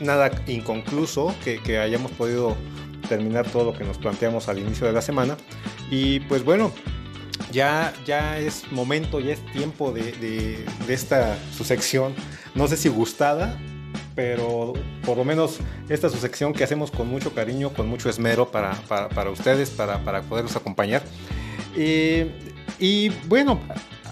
[0.00, 2.56] nada inconcluso, que, hayamos podido
[3.08, 5.36] terminar todo lo que nos planteamos al inicio de la semana.
[5.90, 6.72] Y pues bueno,
[7.52, 12.14] ya, ya es momento, ya es tiempo de esta su sección,
[12.54, 13.58] no sé si gustada,
[14.14, 14.72] pero
[15.04, 18.72] por lo menos esta su sección que hacemos con mucho cariño, con mucho esmero para,
[18.88, 21.02] para, para ustedes, para, para poderlos acompañar.
[21.76, 22.30] Eh,
[22.78, 23.60] y bueno,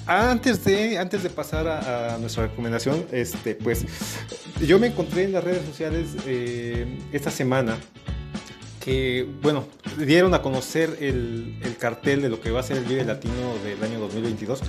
[0.08, 3.84] antes de, antes de pasar a, nuestra recomendación, este, pues
[4.66, 7.76] yo me encontré en las redes sociales eh, esta semana
[8.80, 9.66] que, bueno,
[9.98, 13.54] dieron a conocer el, el cartel de lo que va a ser el Vive Latino
[13.62, 14.60] del año 2022.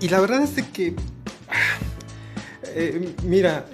[0.00, 0.94] Y la verdad es que,
[1.48, 1.78] ah,
[2.64, 3.66] eh, mira,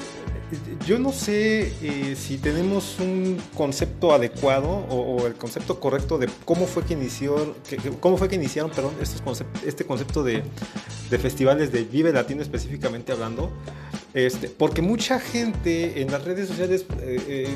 [0.87, 6.67] yo no sé eh, si tenemos un concepto adecuado o, el concepto correcto de cómo
[6.67, 7.55] fue que inició,
[8.01, 10.43] cómo fue que iniciaron, perdón, estos concep- este concepto de,
[11.11, 13.51] de festivales de Vive Latino específicamente hablando,
[14.15, 17.49] este, porque mucha gente en las redes sociales eh, eh,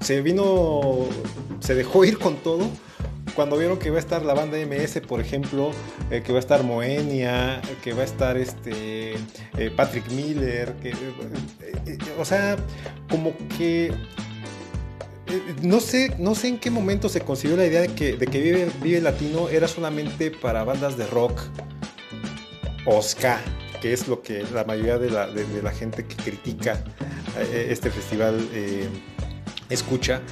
[0.00, 1.06] se vino,
[1.60, 2.68] se dejó ir con todo
[3.36, 5.70] cuando vieron que va a estar la banda MS, por ejemplo,
[6.10, 9.12] eh, que va a estar Moenia, que va a estar este
[9.58, 12.56] eh, Patrick Miller, que, eh, o sea,
[13.10, 13.92] como que
[15.60, 18.12] no sé, no sé en qué momento se concibió la idea de que,
[18.82, 21.42] Vive, Latino era solamente para bandas de rock
[22.86, 23.40] o ska,
[23.82, 26.82] que es lo que la mayoría de la, gente que critica
[27.52, 28.48] este festival
[29.68, 30.22] escucha.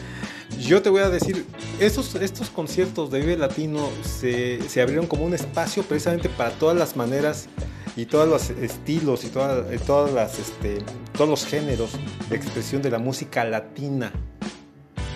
[0.61, 1.45] Yo te voy a decir,
[1.79, 6.77] estos, estos conciertos de Vive Latino se, se abrieron como un espacio precisamente para todas
[6.77, 7.49] las maneras
[7.97, 10.79] y todos los estilos y todas, todas las, este,
[11.13, 11.93] todos los géneros
[12.29, 14.13] de expresión de la música latina.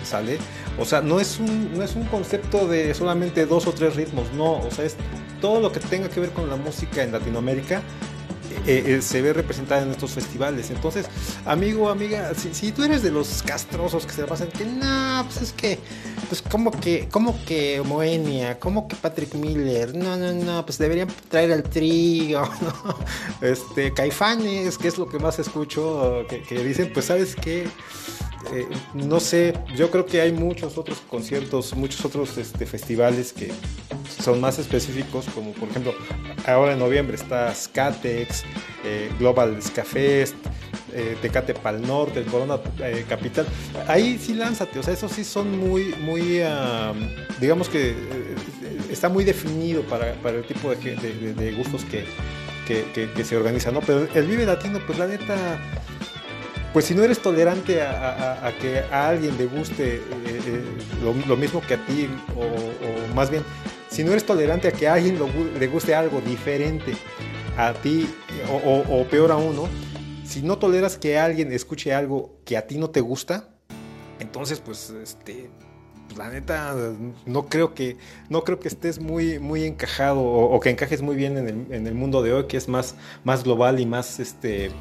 [0.03, 0.37] ¿Sale?
[0.79, 4.31] O sea, no es, un, no es un concepto de solamente dos o tres ritmos,
[4.33, 4.59] no.
[4.59, 4.95] O sea, es
[5.41, 7.83] todo lo que tenga que ver con la música en Latinoamérica
[8.65, 10.69] eh, eh, se ve representada en estos festivales.
[10.69, 11.07] Entonces,
[11.45, 15.53] amigo, amiga, si, tú eres de los castrosos que se pasan, que no, pues es
[15.53, 15.79] que,
[16.27, 21.07] pues como que, como que Moenia, como que Patrick Miller, no, no, no, pues deberían
[21.29, 22.95] traer al trío, ¿no?
[23.41, 27.67] Este, Caifanes, que es lo que más escucho, que, dicen, pues sabes que
[28.93, 33.51] no sé, yo creo que hay muchos otros conciertos, muchos otros este, festivales que
[34.23, 35.93] son más específicos, como por ejemplo,
[36.49, 38.43] ahora en noviembre está Skatex,
[38.83, 40.35] eh, Global Ska Fest,
[40.93, 43.45] eh, Tecate Pal Norte, el Corona eh, Capital.
[43.87, 46.41] Ahí sí lánzate, o sea, esos sí son muy, muy,
[47.39, 47.95] digamos que
[48.89, 52.05] está muy definido para, para el tipo de, gustos que,
[52.67, 53.81] que, se organizan, ¿no?
[53.81, 55.59] Pero el Vive Latino, pues la neta
[56.73, 60.03] pues si no eres tolerante a, que a alguien le guste
[61.03, 63.43] lo, mismo que a ti, o más bien,
[63.89, 65.17] si no eres tolerante a que a alguien
[65.59, 66.93] le guste algo diferente
[67.57, 68.07] a ti,
[68.49, 69.67] o, o- peor aún, ¿no?
[70.23, 73.49] si no toleras que alguien escuche algo que a ti no te gusta,
[74.19, 75.49] entonces pues este
[76.17, 76.75] la neta
[77.25, 77.97] no creo que
[78.29, 81.87] no creo que estés muy muy encajado o, que encajes muy bien en el, en
[81.87, 84.71] el mundo de hoy que es más más global y más este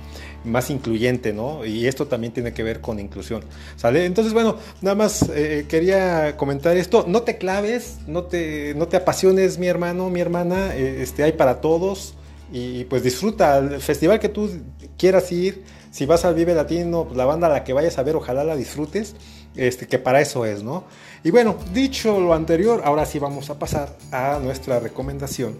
[0.44, 1.64] más incluyente, ¿no?
[1.64, 3.42] Y esto también tiene que ver con inclusión,
[3.76, 4.04] ¿sale?
[4.04, 7.04] Entonces, bueno, nada más eh, quería comentar esto.
[7.06, 11.32] No te claves, no te, no te apasiones, mi hermano, mi hermana, eh, este, hay
[11.32, 12.14] para todos.
[12.50, 14.50] Y pues disfruta el festival que tú
[14.96, 15.64] quieras ir.
[15.90, 18.44] Si vas al Vive Latino, pues, la banda a la que vayas a ver, ojalá
[18.44, 19.16] la disfrutes,
[19.56, 20.84] este, que para eso es, ¿no?
[21.24, 25.54] Y bueno, dicho lo anterior, ahora sí vamos a pasar a nuestra recomendación.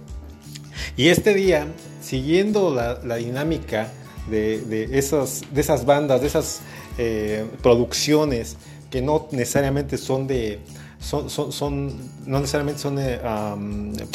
[0.97, 1.67] Y este día,
[2.01, 3.89] siguiendo la, dinámica
[4.31, 6.61] de, de esas, de esas bandas, de esas
[6.99, 8.57] eh, producciones
[8.91, 10.61] que no necesariamente son de.
[11.01, 11.97] Son, son,
[12.27, 13.21] no necesariamente son eh,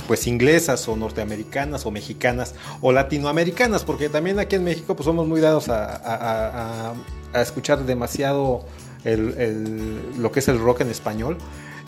[0.06, 5.26] pues inglesas o norteamericanas o mexicanas o latinoamericanas porque también aquí en México pues somos
[5.26, 6.94] muy dados a-
[7.34, 8.66] a escuchar demasiado
[9.06, 11.38] lo que es el rock en español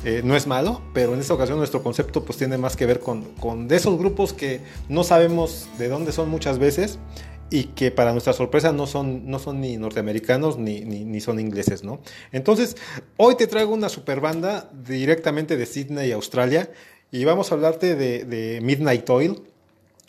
[0.03, 2.99] eh, no es malo, pero en esta ocasión nuestro concepto pues tiene más que ver
[2.99, 6.99] con, con de esos grupos que no sabemos de dónde son muchas veces
[7.49, 11.83] y que para nuestra sorpresa no son, no son ni norteamericanos ni, ni, son ingleses,
[11.83, 12.01] ¿no?
[12.31, 12.75] Entonces,
[13.17, 16.69] hoy te traigo una super banda directamente de Sydney, Australia,
[17.11, 19.41] y vamos a hablarte de Midnight Oil.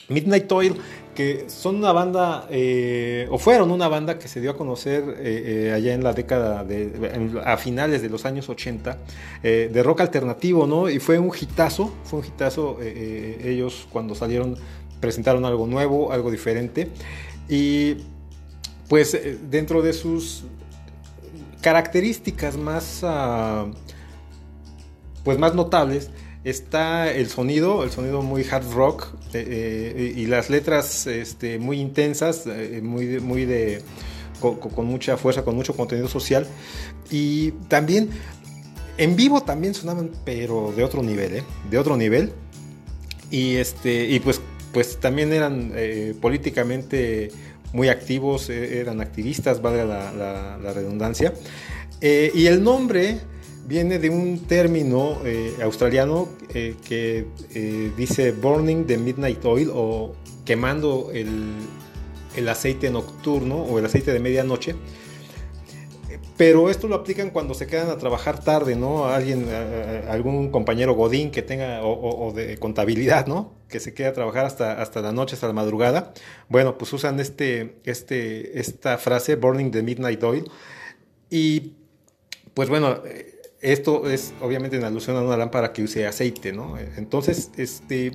[0.09, 0.77] Midnight Oil,
[1.15, 5.69] que son una banda, eh, o fueron una banda que se dio a conocer eh,
[5.69, 8.99] eh, allá en la década de, a finales de los años 80,
[9.43, 10.89] eh, de rock alternativo, ¿no?
[10.89, 14.57] Y fue un hitazo, fue un hitazo, ellos cuando salieron
[15.01, 16.91] presentaron algo nuevo, algo diferente,
[17.49, 17.97] y
[18.89, 19.19] pues
[19.51, 20.45] dentro de sus
[21.61, 23.67] características más, ah,
[25.25, 26.11] pues más notables,
[26.51, 31.81] está el sonido, el sonido muy hard rock eh, eh, y las letras este, muy
[31.81, 33.83] intensas, eh, muy, de- muy de,
[34.41, 36.47] con, con- con mucha fuerza, con mucho contenido social.
[37.11, 38.11] Y también
[38.99, 41.43] en vivo también sonaban, pero de otro nivel, ¿eh?
[41.71, 42.33] de otro nivel.
[43.31, 44.41] Y, este, y pues,
[44.73, 47.31] pues también eran eh, políticamente
[47.73, 51.35] muy activos, eh, eran activistas, valga la, la- la redundancia.
[52.01, 53.19] Eh, y el nombre
[53.67, 60.15] viene de un término eh, australiano eh, que eh, dice burning the midnight oil o
[60.45, 61.55] quemando el,
[62.37, 64.77] el aceite nocturno o el aceite de medianoche.
[66.37, 69.07] pero esto lo aplican cuando se quedan a trabajar tarde, ¿no?
[69.07, 69.49] Alguien,
[70.09, 73.55] algún compañero Godín que tenga, o, de contabilidad, ¿no?
[73.69, 76.13] Que se queda a trabajar hasta, hasta la noche, hasta la madrugada.
[76.51, 80.45] Bueno, pues usan este, este, esta frase, Burning the Midnight Oil.
[81.31, 81.73] Y
[82.53, 83.03] pues bueno,
[83.61, 86.77] esto es obviamente en alusión a una lámpara que use aceite, ¿no?
[86.97, 88.13] Entonces, este,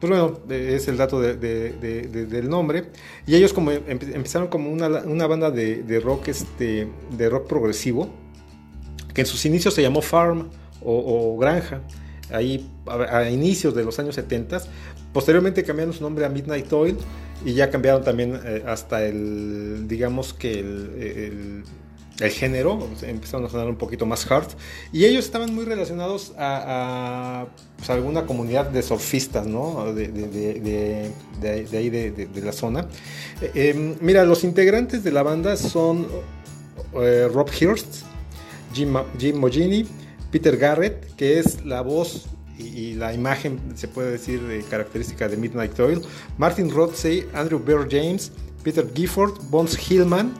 [0.00, 2.84] pues bueno, es el dato de- de- de- de- del nombre.
[3.26, 8.08] Y ellos como empe- empezaron como una, una banda de, rock, este, de rock progresivo,
[9.14, 10.48] que en sus inicios se llamó Farm
[10.84, 11.82] o, Granja,
[12.32, 14.60] ahí a, inicios de los años 70.
[15.12, 16.96] Posteriormente cambiaron su nombre a Midnight Oil
[17.44, 21.64] y ya cambiaron también eh, hasta el, digamos que el-
[22.20, 24.48] el género, empezaron a sonar un poquito más hard.
[24.92, 27.46] Y ellos estaban muy relacionados a,
[27.76, 29.92] pues, alguna comunidad de surfistas, ¿no?
[29.94, 31.10] De,
[31.72, 32.86] ahí de, la zona.
[33.40, 36.06] Eh, eh, mira, los integrantes de la banda son
[36.94, 38.04] eh, Rob Hirst,
[38.72, 39.86] Jim, Jim Mogini,
[40.30, 42.26] Peter Garrett, que es la voz
[42.58, 46.02] y, la imagen, se puede decir, eh, característica de Midnight Oil,
[46.38, 48.32] Martin Rothsey, Andrew Bear James,
[48.62, 50.32] Peter Gifford, Bones Hillman,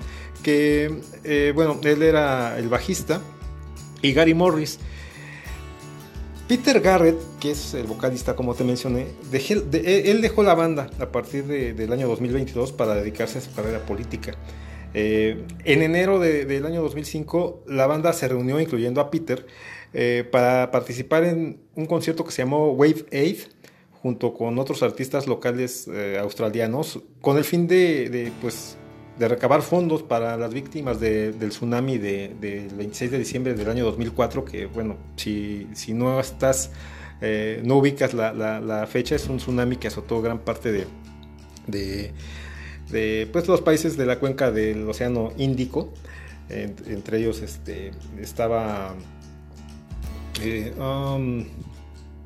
[0.42, 3.20] que, eh, bueno, él era el bajista,
[4.00, 4.78] y Gary Morris.
[6.48, 11.10] Peter Garrett, que es el vocalista, como te mencioné, de- él dejó la banda a
[11.10, 14.34] partir de- del año 2022 para dedicarse a su carrera política.
[14.92, 19.46] Eh, en enero de- del año 2005, la banda se reunió, incluyendo a Peter,
[19.94, 23.38] eh, para participar en un concierto que se llamó Wave Aid,
[24.02, 28.76] junto con otros artistas locales eh, australianos, con el fin de, de, pues,
[29.18, 33.68] de recabar fondos para las víctimas de- del tsunami de- del 26 de diciembre del
[33.70, 36.72] año 2004, que bueno, si, si no estás,
[37.20, 40.86] eh, no ubicas la, la- fecha, es un tsunami que azotó gran parte de,
[41.68, 42.12] de,
[42.90, 45.92] de, pues, los países de la cuenca del Océano Índico,
[46.48, 48.94] En- entre ellos este, estaba...
[50.42, 51.44] eh, um,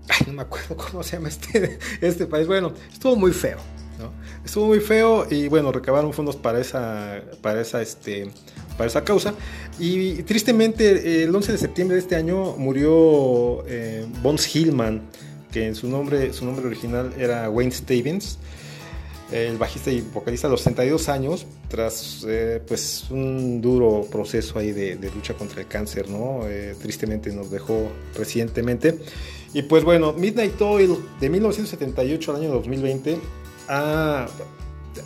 [0.08, 2.46] ay, no me acuerdo cómo se llama este, este país.
[2.46, 3.58] Bueno, estuvo muy feo.
[3.98, 4.12] ¿no?
[4.44, 8.30] Estuvo muy feo y bueno, recabaron fondos para esa, para esa, este,
[8.76, 9.34] para esa causa.
[9.78, 15.02] Y tristemente, el 11 de septiembre de este año murió eh, Bones Hillman,
[15.50, 18.38] que en su nombre, su nombre original era Wayne Stevens
[19.32, 24.72] el bajista y vocalista a los 62 años, tras eh, pues un duro proceso ahí
[24.72, 26.46] de, de lucha contra el cáncer, ¿no?
[26.46, 28.98] Eh, tristemente nos dejó recientemente.
[29.52, 33.18] Y pues bueno, Midnight Oil de 1978 al año 2020
[33.68, 34.26] ha,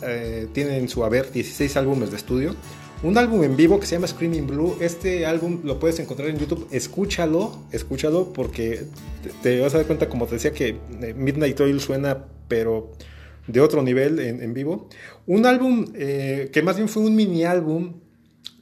[0.01, 2.55] eh, tiene en su haber 16 álbumes de estudio.
[3.03, 4.77] Un álbum en vivo que se llama Screaming Blue.
[4.79, 6.67] Este álbum lo puedes encontrar en YouTube.
[6.69, 8.83] Escúchalo, escúchalo porque
[9.23, 12.91] te, te vas a dar cuenta, como te decía, que eh, Midnight Oil suena, pero
[13.47, 14.87] de otro nivel en, en vivo.
[15.25, 17.93] Un álbum eh, que más bien fue un mini álbum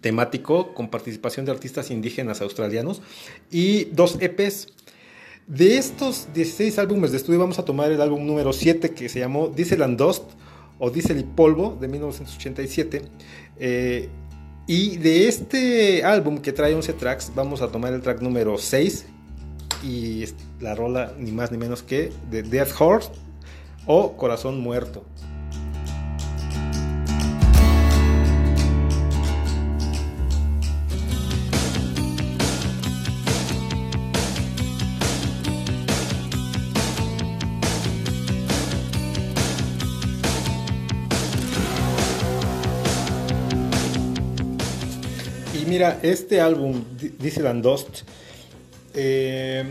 [0.01, 3.01] temático con participación de artistas indígenas australianos
[3.51, 4.67] y dos EPs.
[5.49, 9.17] De estos 16 álbumes de estudio vamos a tomar el álbum número 7 que se
[9.17, 10.21] llamó Diesel and Dust
[10.77, 13.01] o Diesel y Polvo de 1987.
[13.57, 14.09] Eh,
[14.67, 19.07] y de este álbum que trae 11 tracks vamos a tomar el track número 6
[19.83, 20.25] y
[20.59, 23.09] la rola ni más ni menos que de Death Horse
[23.87, 25.03] o Corazón Muerto.
[45.69, 46.83] Mira, este álbum,
[47.19, 47.99] Diesel and Dust,
[48.95, 49.63] eh,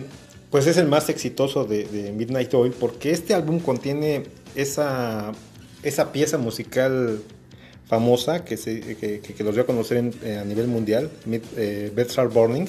[0.51, 4.23] pues es el más exitoso de, Midnight Oil porque este álbum contiene
[4.55, 5.33] esa,
[5.83, 7.21] esa pieza musical
[7.87, 11.93] famosa que, se, que, los dio a conocer eh, a nivel mundial, Mid, eh,
[12.33, 12.67] Burning.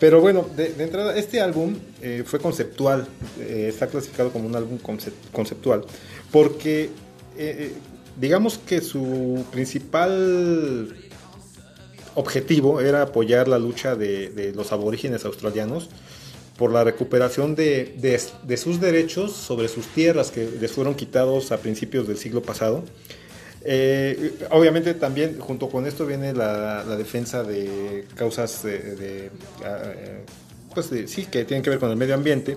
[0.00, 3.06] Pero bueno, de, entrada, este álbum eh, fue conceptual,
[3.40, 5.84] está clasificado como un álbum concep- conceptual,
[6.30, 6.90] porque
[8.16, 10.94] digamos que su principal
[12.18, 15.88] objetivo era apoyar la lucha de, los aborígenes australianos
[16.56, 18.20] por la recuperación de,
[18.56, 22.82] sus derechos sobre sus tierras que les fueron quitados a principios del siglo pasado.
[23.64, 29.30] Eh, obviamente también junto con esto viene la, defensa de causas de, de,
[29.64, 30.24] ah, eh,
[30.74, 32.56] pues sí que tienen que ver con el medio ambiente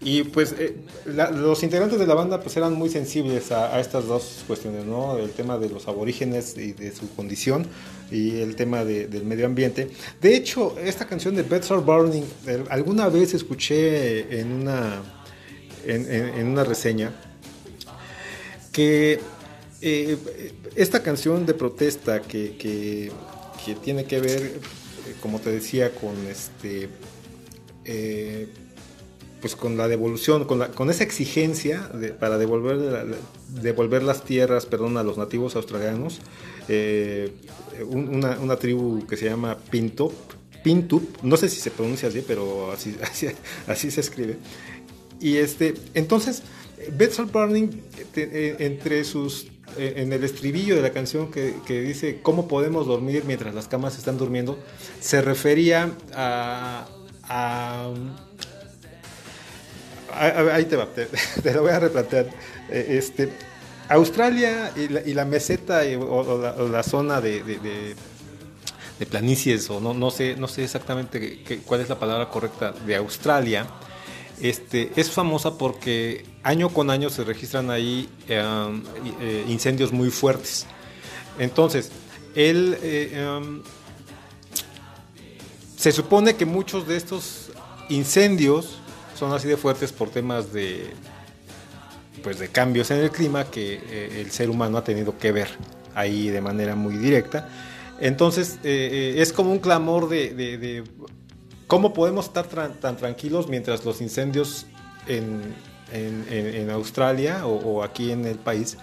[0.00, 0.76] y pues eh,
[1.06, 5.16] los integrantes de la banda pues eran muy sensibles a, estas dos cuestiones, ¿no?
[5.18, 7.66] El tema de los aborígenes y de su condición
[8.10, 9.88] y el tema de- del medio ambiente.
[10.20, 12.24] De hecho, esta canción de Beds Are Burning,
[12.70, 15.02] alguna vez escuché en una,
[15.86, 17.12] en, una reseña
[18.72, 19.20] que
[19.80, 20.16] eh,
[20.76, 23.12] esta canción de protesta que, que-
[23.82, 26.90] tiene que ver, eh, como te decía, con este,
[29.44, 33.14] pues con la devolución, con, con esa exigencia para devolver,
[33.60, 36.20] devolver las tierras, perdón, a los nativos australianos.
[36.68, 37.30] Eh,
[37.90, 40.10] un- una, una tribu que se llama Pinto,
[40.62, 42.96] Pintup, no sé si se pronuncia así, pero así,
[43.66, 44.38] así, se escribe.
[45.20, 46.42] Y este, entonces,
[46.96, 47.68] Betsal Burning,
[48.14, 52.48] te- eh, entre sus, eh, en el estribillo de la canción que, que dice cómo
[52.48, 54.58] podemos dormir mientras las camas están durmiendo,
[55.00, 56.86] se refería a-
[57.24, 57.92] a-
[60.18, 61.08] ahí te va, te,
[61.54, 62.26] lo voy a replantear.
[62.70, 63.32] Eh, Este,
[63.88, 67.58] Australia y la, y la meseta y- o, la, zona de, de-
[69.06, 72.96] planicies, o no, no sé, no sé exactamente qué- cuál es la palabra correcta, de
[72.96, 73.66] Australia,
[74.40, 80.66] este, es famosa porque año con año se registran ahí eh, incendios muy fuertes.
[81.38, 81.90] Entonces,
[82.34, 83.62] él, eh, um,
[85.76, 87.50] se supone que muchos de estos
[87.90, 88.78] incendios
[89.14, 90.90] son así de fuertes por temas de,
[92.22, 95.48] pues de cambios en el clima que eh, el ser humano ha tenido que ver
[95.94, 97.48] ahí de manera muy directa.
[98.00, 100.82] Entonces eh, eh, es como un clamor de,
[101.66, 104.66] cómo podemos estar tan tranquilos mientras los incendios
[105.06, 105.40] en,
[105.92, 108.76] en- en- Australia o, aquí en el país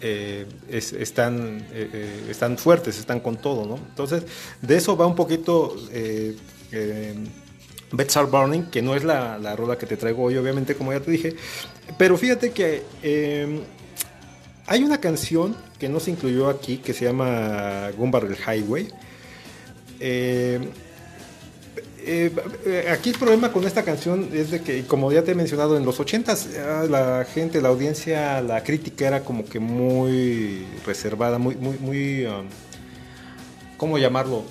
[0.00, 1.66] es- están,
[2.28, 3.76] están fuertes, están con todo, ¿no?
[3.76, 4.24] Entonces
[4.60, 5.74] de eso va un poquito...
[7.92, 10.92] Beds Are Burning, que no es la, la rola que te traigo hoy, obviamente, como
[10.92, 11.36] ya te dije.
[11.98, 13.60] Pero fíjate que eh,
[14.66, 18.88] hay una canción que no se incluyó aquí, que se llama Gumbarrel Highway.
[20.00, 20.60] Eh,
[22.06, 22.30] eh,
[22.66, 25.76] eh, aquí el problema con esta canción es de que, como ya te he mencionado,
[25.76, 31.38] en los 80s ah, la gente, la audiencia, la crítica era como que muy reservada,
[31.38, 32.46] muy, muy, muy, um,
[33.78, 34.44] ¿cómo llamarlo?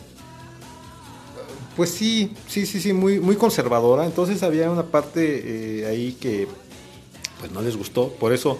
[1.75, 4.05] Pues sí, sí, sí, sí, muy, muy conservadora.
[4.05, 6.47] Entonces había una parte eh, ahí que
[7.39, 8.09] pues no les gustó.
[8.09, 8.59] Por eso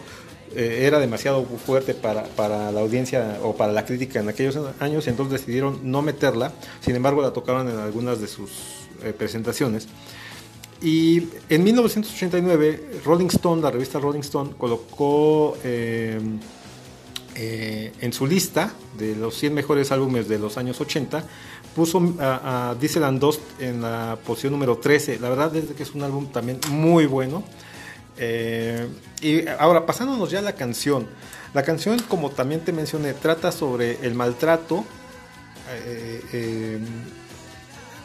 [0.55, 5.05] eh, era demasiado fuerte para, para la audiencia o para la crítica en aquellos años.
[5.07, 6.53] Entonces decidieron no meterla.
[6.81, 8.49] Sin embargo, la tocaron en algunas de sus
[9.03, 9.87] eh, presentaciones.
[10.81, 16.41] Y en 1989, Rolling Stone, la revista Rolling Stone, colocó en
[18.11, 21.23] su lista de los 100 mejores álbumes de los años 80,
[21.75, 25.19] puso a, a Diesel and Dust en la posición número 13.
[25.19, 27.43] La verdad es que es un álbum también muy bueno.
[28.17, 28.87] Eh,
[29.21, 31.07] y ahora, pasándonos ya a la canción.
[31.53, 34.83] La canción, como también te mencioné, trata sobre el maltrato.
[35.85, 36.79] eh, eh,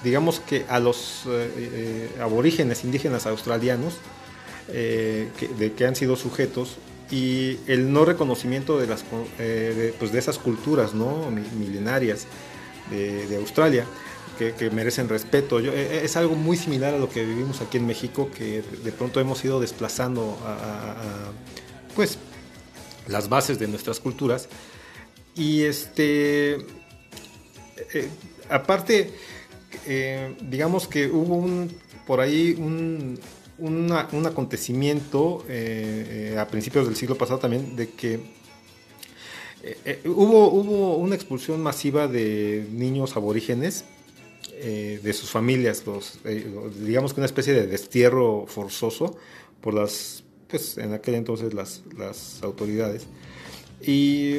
[0.04, 1.24] digamos que a los
[2.20, 3.94] aborígenes indígenas australianos
[4.68, 6.76] que, de que han sido sujetos
[7.10, 9.02] y el no reconocimiento de las
[9.98, 12.26] pues de esas culturas no Mi- milenarias
[12.90, 13.86] de, Australia
[14.38, 15.58] que, merecen respeto.
[15.60, 18.92] Yo- eh, es algo muy similar a lo que vivimos aquí en México que de
[18.92, 21.32] pronto hemos ido desplazando a,
[21.96, 22.18] pues
[23.08, 24.48] las bases de nuestras culturas.
[25.34, 26.54] Y este
[27.94, 28.08] eh,
[28.48, 29.12] aparte
[29.86, 31.70] eh, digamos que hubo un
[32.06, 33.18] por ahí un,
[33.58, 38.37] un acontecimiento eh, a principios del siglo pasado también de que
[39.62, 43.84] eh, eh, hubo, una expulsión masiva de niños aborígenes
[44.52, 45.82] eh, de sus familias,
[46.80, 49.16] digamos que una especie de destierro forzoso
[49.60, 51.82] por las, pues en aquel entonces las,
[52.42, 53.06] autoridades.
[53.80, 54.38] Y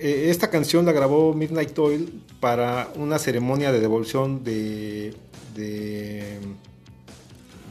[0.00, 5.14] esta canción la grabó Midnight Oil para una ceremonia de devolución de,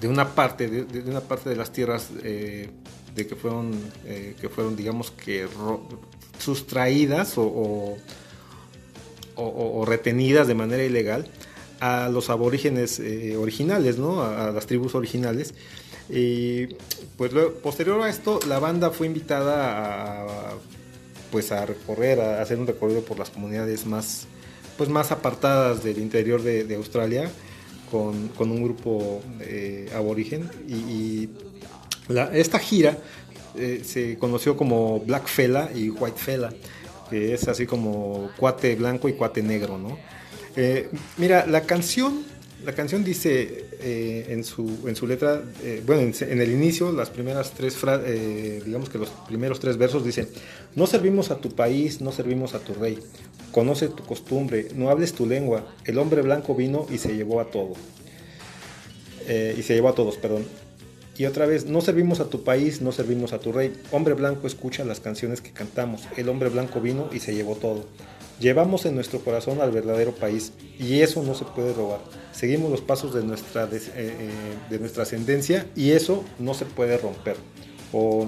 [0.04, 3.72] una parte de, las tierras de que fueron
[4.04, 5.48] que fueron digamos que
[6.40, 7.98] sustraídas o,
[9.86, 11.28] retenidas de manera ilegal
[11.80, 14.22] a los aborígenes eh, originales, ¿no?
[14.22, 15.54] A, las tribus originales.
[16.10, 16.68] Y
[17.18, 17.32] pues
[17.62, 20.58] posterior a esto, la banda fue invitada a,
[21.32, 24.26] pues a recorrer, a hacer un recorrido por las comunidades más,
[24.78, 27.30] pues más apartadas del interior de, Australia
[27.92, 30.50] con, un grupo eh, aborigen.
[30.68, 31.30] Y,
[32.34, 32.98] esta gira
[33.56, 36.50] eh, se conoció como Black Fella y White Fella,
[37.10, 39.98] que es así como cuate blanco y cuate negro, ¿no?
[40.56, 42.24] Eh, mira, la canción,
[42.64, 45.42] la canción dice eh, en, su, en su letra,
[45.86, 47.78] bueno, en, el inicio, las primeras tres
[48.66, 50.28] digamos que los primeros tres versos dicen,
[50.76, 53.00] no servimos a tu país, no servimos a tu rey,
[53.52, 57.46] conoce tu costumbre, no hables tu lengua, el hombre blanco vino y se llevó a
[57.46, 57.74] todo.
[59.28, 60.44] Y se llevó a todos, perdón.
[61.20, 63.74] Y otra vez, no servimos a tu país, no servimos a tu rey.
[63.92, 66.04] Hombre blanco escucha las canciones que cantamos.
[66.16, 67.84] El hombre blanco vino y se llevó todo.
[68.40, 72.00] Llevamos en nuestro corazón al verdadero país y eso no se puede robar.
[72.32, 74.30] Seguimos los pasos de nuestra, eh, eh,
[74.70, 77.36] de nuestra ascendencia y eso no se puede romper.
[77.92, 78.26] O,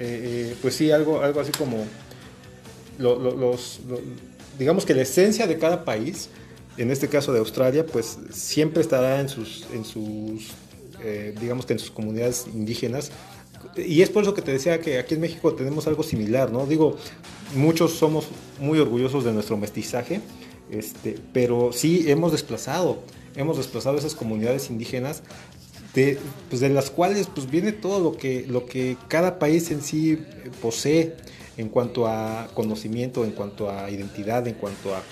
[0.00, 1.84] eh, pues sí, algo, algo así como
[2.98, 4.00] lo- lo- los, lo-
[4.58, 6.30] digamos que la esencia de cada país,
[6.78, 10.48] en este caso de Australia, pues siempre estará en sus, en sus
[11.02, 13.10] eh, digamos que en sus comunidades indígenas.
[13.76, 16.66] Y es por eso que te decía que aquí en México tenemos algo similar, ¿no?
[16.66, 16.96] Digo,
[17.54, 18.28] muchos somos
[18.58, 20.20] muy orgullosos de nuestro mestizaje,
[20.70, 23.02] este, pero sí hemos desplazado,
[23.36, 25.22] hemos desplazado esas comunidades indígenas
[25.94, 29.82] de, pues de las cuales pues viene todo lo que, lo que cada país en
[29.82, 31.16] sí eh, posee
[31.56, 35.02] en cuanto a conocimiento, en cuanto a identidad, en cuanto a,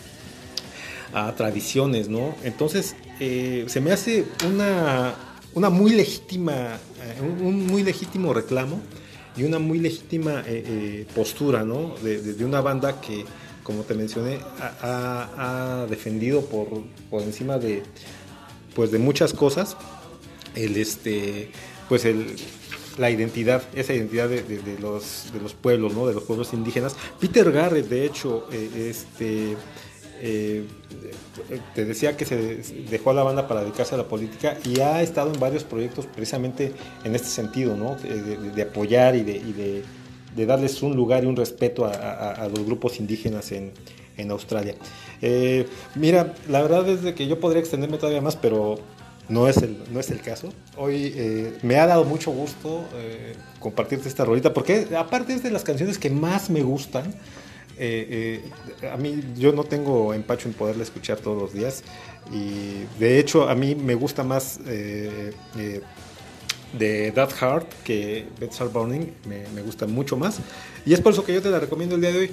[1.12, 2.34] a tradiciones, ¿no?
[2.44, 5.14] Entonces, eh, se me hace una,
[5.54, 8.80] una muy legítima, eh, un, muy legítimo reclamo
[9.36, 11.94] y una muy legítima eh, eh, postura, ¿no?
[12.02, 13.24] De, de- una banda que,
[13.62, 16.68] como te mencioné, ha, ha- defendido por,
[17.10, 17.82] por encima de,
[18.74, 19.76] pues de muchas cosas,
[20.54, 21.50] el este,
[21.88, 22.34] pues el,
[22.98, 26.06] la identidad, esa identidad de, de- los, los pueblos, ¿no?
[26.06, 26.96] De los pueblos indígenas.
[27.20, 29.56] Peter Garrett, de hecho, este,
[30.20, 30.64] eh,
[31.74, 32.36] te decía que se
[32.90, 36.06] dejó a la banda para dedicarse a la política y ha estado en varios proyectos
[36.06, 36.72] precisamente
[37.04, 37.96] en este sentido, ¿no?
[37.96, 41.92] De, de- de apoyar y, de, y de- darles un lugar y un respeto a,
[41.94, 43.72] a- a los grupos indígenas en,
[44.16, 44.74] en Australia.
[45.20, 45.66] Eh,
[45.96, 48.78] mira, la verdad es de que yo podría extenderme todavía más, pero
[49.28, 50.52] no es el, no es el caso.
[50.76, 55.50] Hoy eh, me ha dado mucho gusto eh, compartirte esta rolita, porque aparte es de
[55.50, 57.12] las canciones que más me gustan.
[57.78, 58.42] Eh,
[58.82, 61.82] eh, a mí yo no tengo empacho en poderla escuchar todos los días
[62.32, 65.32] y de hecho a mí me gusta más eh,
[66.72, 70.40] de That Heart que Beds Burning, me gusta mucho más
[70.84, 72.30] y es por eso que yo te la recomiendo el día de hoy.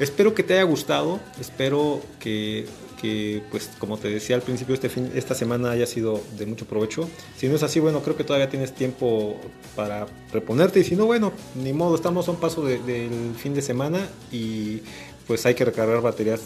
[0.00, 2.66] Espero que te haya gustado, espero que,
[3.00, 6.66] que, pues como te decía al principio, este fin, esta semana haya sido de mucho
[6.66, 7.08] provecho.
[7.36, 9.40] Si no es así, bueno, creo que todavía tienes tiempo
[9.74, 13.54] para reponerte y si no, bueno, ni modo, estamos a un paso de- del fin
[13.54, 14.80] de semana y
[15.26, 16.42] pues hay que recargar baterías,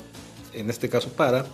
[0.52, 1.46] en este caso para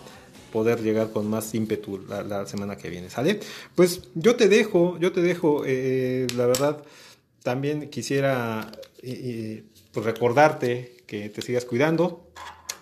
[0.53, 3.41] poder llegar con más ímpetu la, semana que viene, ¿sale?
[3.75, 6.83] Pues yo te dejo, yo te dejo, eh, la verdad,
[7.43, 8.71] también quisiera
[9.03, 12.30] eh, eh, pues recordarte que te sigas cuidando,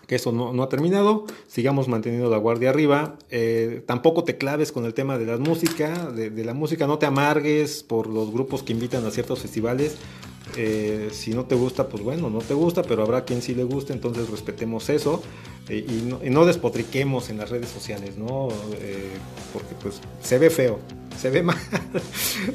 [0.09, 4.87] que eso no, ha terminado, sigamos manteniendo la guardia arriba, eh, tampoco te claves con
[4.87, 6.87] el tema de la música, de, la música.
[6.87, 9.99] No te amargues por los grupos que invitan a ciertos festivales,
[10.57, 13.65] eh, si no te gusta, pues bueno, no te gusta, pero habrá quien sí le
[13.65, 15.23] guste, entonces respetemos eso.
[15.69, 18.49] Eh, y, no, despotriquemos en las redes sociales, ¿no?
[19.53, 20.79] Porque pues se ve feo,
[21.21, 21.59] se ve mal,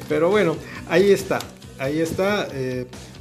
[0.08, 0.56] pero bueno,
[0.88, 1.38] ahí está,
[1.78, 2.48] ahí está.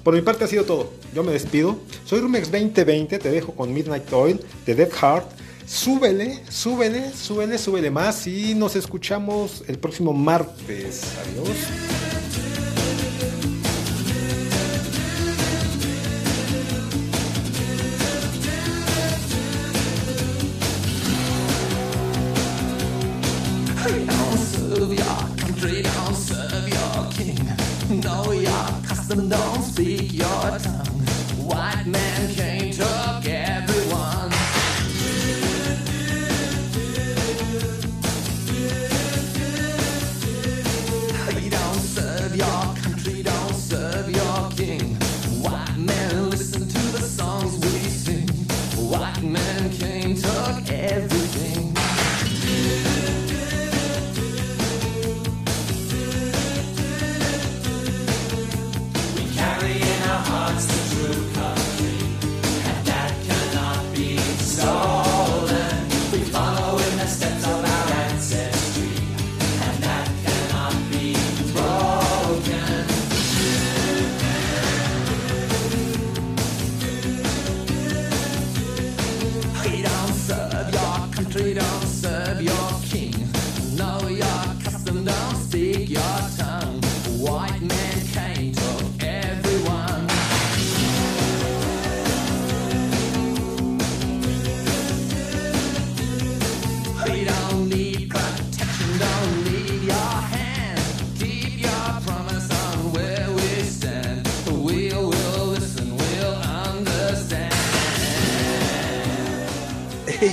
[0.03, 0.91] Por mi parte ha sido todo.
[1.13, 1.77] Yo me despido.
[2.05, 3.19] Soy Rumex 2020.
[3.19, 5.25] Te dejo con Midnight Oil de Dead Heart.
[5.65, 8.27] Súbele, súbele, súbele, súbele más.
[8.27, 11.03] Y nos escuchamos el próximo martes.
[11.21, 11.57] Adiós.
[29.07, 30.85] Custom, don't speak your tongue.
[31.45, 32.32] White man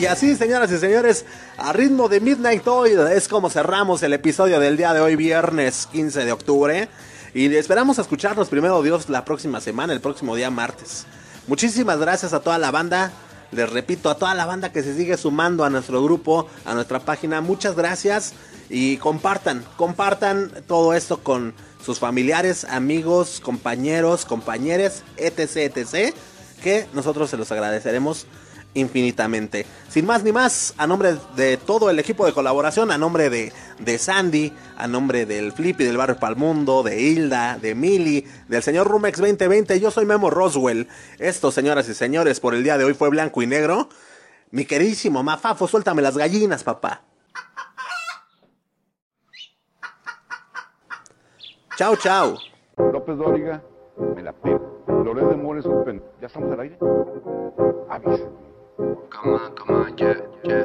[0.00, 1.26] Y así, señoras y señores,
[1.58, 5.86] a ritmo de Midnight Oil es como cerramos el episodio del día de hoy, viernes
[5.92, 6.88] 15 de octubre.
[7.34, 11.04] Y esperamos escucharnos primero Dios la próxima semana, el próximo día martes.
[11.48, 13.12] Muchísimas gracias a toda la banda.
[13.52, 17.00] Les repito, a toda la banda que se sigue sumando a nuestro grupo, a nuestra
[17.00, 18.32] página, muchas gracias
[18.70, 21.52] y compartan, compartan todo esto con
[21.84, 26.14] sus familiares, amigos, compañeros, compañeres, etc, etc,
[26.62, 28.26] que nosotros se los agradeceremos
[28.74, 29.66] infinitamente.
[29.88, 33.52] Sin más ni más, a nombre de todo el equipo de colaboración, a nombre de,
[33.78, 38.88] de Sandy, a nombre del Flippy del Barrio Palmundo, de Hilda, de Mili, del señor
[38.88, 40.88] Rumex 2020, yo soy Memo Roswell.
[41.18, 43.88] Esto, señoras y señores, por el día de hoy fue blanco y negro.
[44.50, 47.02] Mi queridísimo Mafafo, suéltame las gallinas, papá.
[51.76, 52.36] Chao, chao.
[52.76, 53.62] López Dóriga,
[54.14, 54.84] me la pego.
[55.04, 55.64] Loret de Mores.
[56.20, 56.78] ¿Ya estamos al aire?
[57.88, 58.49] Avísenme.
[58.80, 60.64] Come on, come on, yeah, yeah,